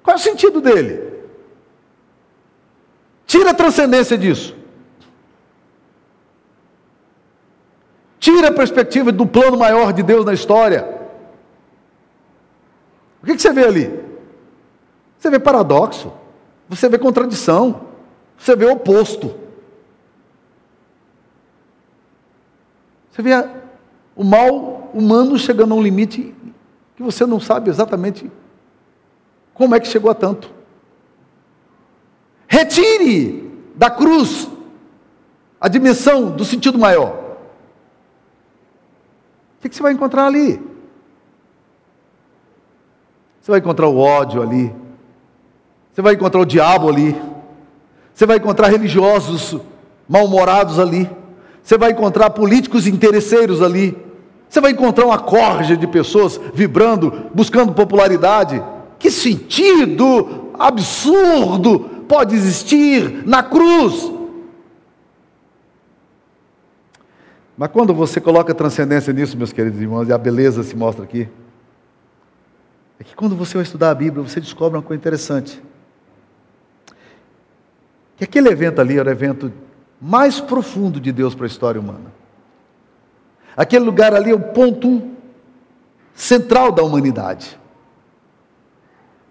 Qual 0.00 0.14
é 0.14 0.16
o 0.16 0.22
sentido 0.22 0.60
dele? 0.60 1.13
Tira 3.26 3.50
a 3.50 3.54
transcendência 3.54 4.16
disso. 4.16 4.54
Tira 8.18 8.48
a 8.48 8.52
perspectiva 8.52 9.12
do 9.12 9.26
plano 9.26 9.58
maior 9.58 9.92
de 9.92 10.02
Deus 10.02 10.24
na 10.24 10.32
história. 10.32 10.88
O 13.22 13.26
que, 13.26 13.34
que 13.36 13.42
você 13.42 13.52
vê 13.52 13.64
ali? 13.64 14.04
Você 15.18 15.30
vê 15.30 15.38
paradoxo, 15.38 16.12
você 16.68 16.88
vê 16.88 16.98
contradição, 16.98 17.86
você 18.36 18.54
vê 18.54 18.66
oposto. 18.66 19.34
Você 23.10 23.22
vê 23.22 23.30
o 24.16 24.24
mal 24.24 24.90
humano 24.92 25.38
chegando 25.38 25.72
a 25.72 25.76
um 25.76 25.82
limite 25.82 26.34
que 26.96 27.02
você 27.02 27.24
não 27.24 27.40
sabe 27.40 27.70
exatamente 27.70 28.30
como 29.52 29.74
é 29.74 29.80
que 29.80 29.88
chegou 29.88 30.10
a 30.10 30.14
tanto. 30.14 30.50
Retire 32.54 33.50
da 33.74 33.90
cruz 33.90 34.48
a 35.60 35.66
dimensão 35.66 36.30
do 36.30 36.44
sentido 36.44 36.78
maior. 36.78 37.16
O 39.58 39.68
que 39.68 39.74
você 39.74 39.82
vai 39.82 39.92
encontrar 39.92 40.26
ali? 40.26 40.62
Você 43.40 43.50
vai 43.50 43.58
encontrar 43.58 43.88
o 43.88 43.98
ódio 43.98 44.40
ali. 44.40 44.72
Você 45.92 46.00
vai 46.00 46.14
encontrar 46.14 46.42
o 46.42 46.46
diabo 46.46 46.88
ali. 46.88 47.20
Você 48.14 48.24
vai 48.24 48.36
encontrar 48.36 48.68
religiosos 48.68 49.60
mal-humorados 50.08 50.78
ali. 50.78 51.10
Você 51.60 51.76
vai 51.76 51.90
encontrar 51.90 52.30
políticos 52.30 52.86
interesseiros 52.86 53.62
ali. 53.62 53.98
Você 54.48 54.60
vai 54.60 54.70
encontrar 54.70 55.06
uma 55.06 55.18
corja 55.18 55.76
de 55.76 55.88
pessoas 55.88 56.40
vibrando, 56.54 57.30
buscando 57.34 57.72
popularidade. 57.72 58.62
Que 58.96 59.10
sentido 59.10 60.52
absurdo 60.56 61.93
pode 62.14 62.36
existir 62.36 63.26
na 63.26 63.42
cruz? 63.42 64.12
Mas 67.58 67.72
quando 67.72 67.92
você 67.92 68.20
coloca 68.20 68.54
transcendência 68.54 69.12
nisso, 69.12 69.36
meus 69.36 69.52
queridos 69.52 69.80
irmãos, 69.80 70.08
e 70.08 70.12
a 70.12 70.18
beleza 70.18 70.62
se 70.62 70.76
mostra 70.76 71.02
aqui, 71.02 71.28
é 73.00 73.02
que 73.02 73.16
quando 73.16 73.34
você 73.34 73.54
vai 73.54 73.64
estudar 73.64 73.90
a 73.90 73.94
Bíblia, 73.96 74.22
você 74.22 74.40
descobre 74.40 74.78
uma 74.78 74.82
coisa 74.84 75.00
interessante. 75.00 75.60
Que 78.16 78.22
aquele 78.22 78.48
evento 78.48 78.80
ali 78.80 78.96
era 78.96 79.08
o 79.08 79.12
evento 79.12 79.52
mais 80.00 80.38
profundo 80.38 81.00
de 81.00 81.10
Deus 81.10 81.34
para 81.34 81.46
a 81.46 81.48
história 81.48 81.80
humana. 81.80 82.12
Aquele 83.56 83.84
lugar 83.84 84.14
ali 84.14 84.30
é 84.30 84.34
o 84.34 84.52
ponto 84.52 85.10
central 86.14 86.70
da 86.70 86.84
humanidade. 86.84 87.58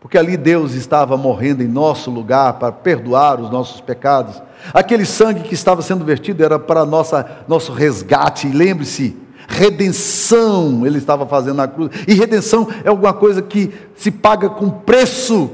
Porque 0.04 0.18
ali 0.18 0.36
Deus 0.36 0.74
estava 0.74 1.16
morrendo 1.16 1.64
em 1.64 1.68
nosso 1.68 2.12
lugar 2.12 2.60
para 2.60 2.74
perdoar 2.74 3.40
os 3.40 3.50
nossos 3.50 3.80
pecados. 3.80 4.44
Aquele 4.74 5.06
sangue 5.06 5.44
que 5.44 5.54
estava 5.54 5.82
sendo 5.82 6.04
vertido 6.04 6.44
era 6.44 6.60
para 6.60 6.86
nossa, 6.86 7.26
nosso 7.48 7.72
resgate. 7.72 8.50
E 8.50 8.52
lembre-se, 8.52 9.16
redenção 9.48 10.86
ele 10.86 10.98
estava 10.98 11.26
fazendo 11.26 11.56
na 11.56 11.70
cruz. 11.70 11.90
E 12.06 12.14
redenção 12.16 12.68
é 12.84 12.90
alguma 12.90 13.14
coisa 13.14 13.42
que 13.42 13.74
se 13.96 14.12
paga 14.12 14.50
com 14.50 14.70
preço, 14.70 15.50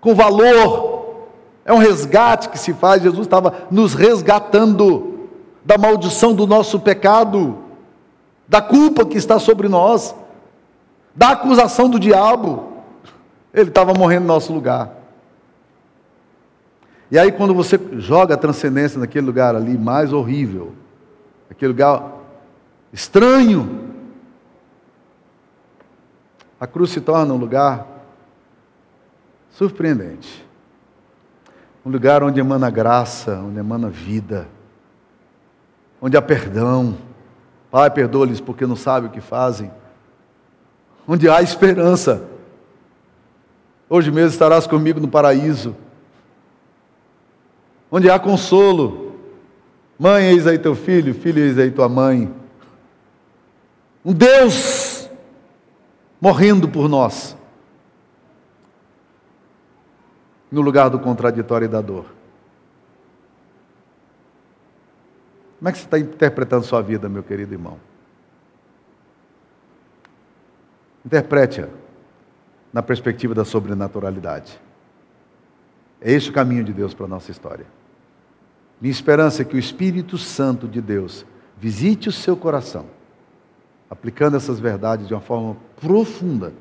com 0.00 0.14
valor. 0.14 1.28
É 1.62 1.72
um 1.74 1.78
resgate 1.78 2.48
que 2.48 2.58
se 2.58 2.72
faz. 2.72 3.02
Jesus 3.02 3.26
estava 3.26 3.52
nos 3.70 3.92
resgatando 3.92 5.28
da 5.62 5.76
maldição 5.76 6.32
do 6.32 6.46
nosso 6.46 6.80
pecado, 6.80 7.58
da 8.48 8.62
culpa 8.62 9.04
que 9.04 9.18
está 9.18 9.38
sobre 9.38 9.68
nós, 9.68 10.14
da 11.14 11.32
acusação 11.32 11.90
do 11.90 12.00
diabo. 12.00 12.71
Ele 13.52 13.68
estava 13.68 13.92
morrendo 13.92 14.22
no 14.22 14.28
nosso 14.28 14.52
lugar. 14.52 14.90
E 17.10 17.18
aí, 17.18 17.30
quando 17.30 17.54
você 17.54 17.78
joga 17.98 18.34
a 18.34 18.38
transcendência 18.38 18.98
naquele 18.98 19.26
lugar 19.26 19.54
ali 19.54 19.76
mais 19.76 20.12
horrível, 20.12 20.72
aquele 21.50 21.72
lugar 21.72 22.10
estranho, 22.90 23.90
a 26.58 26.66
cruz 26.66 26.90
se 26.90 27.00
torna 27.02 27.34
um 27.34 27.36
lugar 27.36 27.86
surpreendente. 29.50 30.42
Um 31.84 31.90
lugar 31.90 32.22
onde 32.22 32.40
emana 32.40 32.70
graça, 32.70 33.36
onde 33.44 33.58
emana 33.58 33.90
vida, 33.90 34.48
onde 36.00 36.16
há 36.16 36.22
perdão. 36.22 36.96
Pai, 37.70 37.90
perdoa-lhes 37.90 38.40
porque 38.40 38.64
não 38.66 38.76
sabem 38.76 39.10
o 39.10 39.12
que 39.12 39.20
fazem. 39.20 39.70
Onde 41.06 41.28
há 41.28 41.42
esperança. 41.42 42.31
Hoje 43.94 44.10
mesmo 44.10 44.30
estarás 44.30 44.66
comigo 44.66 44.98
no 44.98 45.06
paraíso, 45.06 45.76
onde 47.90 48.08
há 48.08 48.18
consolo. 48.18 49.18
Mãe, 49.98 50.30
eis 50.30 50.46
aí 50.46 50.58
teu 50.58 50.74
filho, 50.74 51.12
filho, 51.12 51.40
eis 51.40 51.58
aí 51.58 51.70
tua 51.70 51.90
mãe. 51.90 52.34
Um 54.02 54.14
Deus 54.14 55.10
morrendo 56.18 56.70
por 56.70 56.88
nós, 56.88 57.36
no 60.50 60.62
lugar 60.62 60.88
do 60.88 60.98
contraditório 60.98 61.66
e 61.66 61.68
da 61.68 61.82
dor. 61.82 62.06
Como 65.58 65.68
é 65.68 65.72
que 65.72 65.76
você 65.76 65.84
está 65.84 65.98
interpretando 65.98 66.64
sua 66.64 66.80
vida, 66.80 67.10
meu 67.10 67.22
querido 67.22 67.52
irmão? 67.52 67.78
Interprete-a 71.04 71.81
na 72.72 72.82
perspectiva 72.82 73.34
da 73.34 73.44
sobrenaturalidade. 73.44 74.58
É 76.00 76.10
esse 76.12 76.30
o 76.30 76.32
caminho 76.32 76.64
de 76.64 76.72
Deus 76.72 76.94
para 76.94 77.06
a 77.06 77.08
nossa 77.08 77.30
história. 77.30 77.66
Minha 78.80 78.90
esperança 78.90 79.42
é 79.42 79.44
que 79.44 79.54
o 79.54 79.58
Espírito 79.58 80.18
Santo 80.18 80.66
de 80.66 80.80
Deus 80.80 81.24
visite 81.56 82.08
o 82.08 82.12
seu 82.12 82.36
coração, 82.36 82.86
aplicando 83.88 84.36
essas 84.36 84.58
verdades 84.58 85.06
de 85.06 85.14
uma 85.14 85.20
forma 85.20 85.56
profunda, 85.80 86.52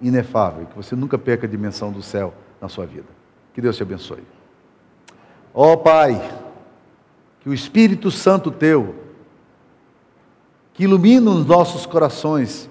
inefável, 0.00 0.66
que 0.66 0.76
você 0.76 0.94
nunca 0.94 1.16
perca 1.16 1.46
a 1.46 1.50
dimensão 1.50 1.90
do 1.90 2.02
céu 2.02 2.34
na 2.60 2.68
sua 2.68 2.84
vida. 2.84 3.06
Que 3.54 3.60
Deus 3.60 3.76
te 3.76 3.82
abençoe. 3.82 4.22
Ó 5.54 5.72
oh, 5.72 5.78
Pai, 5.78 6.20
que 7.40 7.48
o 7.48 7.54
Espírito 7.54 8.10
Santo 8.10 8.50
teu, 8.50 8.94
que 10.74 10.84
ilumina 10.84 11.30
os 11.30 11.46
nossos 11.46 11.86
corações, 11.86 12.68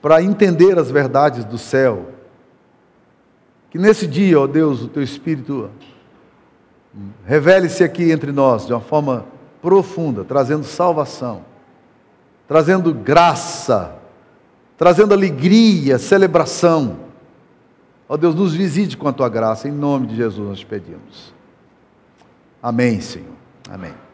para 0.00 0.22
entender 0.22 0.78
as 0.78 0.90
verdades 0.90 1.44
do 1.44 1.58
céu. 1.58 2.10
Que 3.70 3.78
nesse 3.78 4.06
dia, 4.06 4.38
ó 4.40 4.46
Deus, 4.46 4.82
o 4.82 4.88
teu 4.88 5.02
Espírito 5.02 5.70
revele-se 7.24 7.84
aqui 7.84 8.10
entre 8.10 8.32
nós 8.32 8.66
de 8.66 8.72
uma 8.72 8.80
forma 8.80 9.26
profunda, 9.60 10.24
trazendo 10.24 10.64
salvação, 10.64 11.44
trazendo 12.46 12.94
graça, 12.94 13.96
trazendo 14.76 15.12
alegria, 15.12 15.98
celebração. 15.98 17.00
Ó 18.08 18.16
Deus, 18.16 18.34
nos 18.34 18.54
visite 18.54 18.96
com 18.96 19.08
a 19.08 19.12
tua 19.12 19.28
graça, 19.28 19.68
em 19.68 19.72
nome 19.72 20.06
de 20.06 20.16
Jesus 20.16 20.48
nós 20.48 20.58
te 20.60 20.66
pedimos. 20.66 21.34
Amém, 22.62 23.00
Senhor. 23.00 23.36
Amém. 23.70 24.07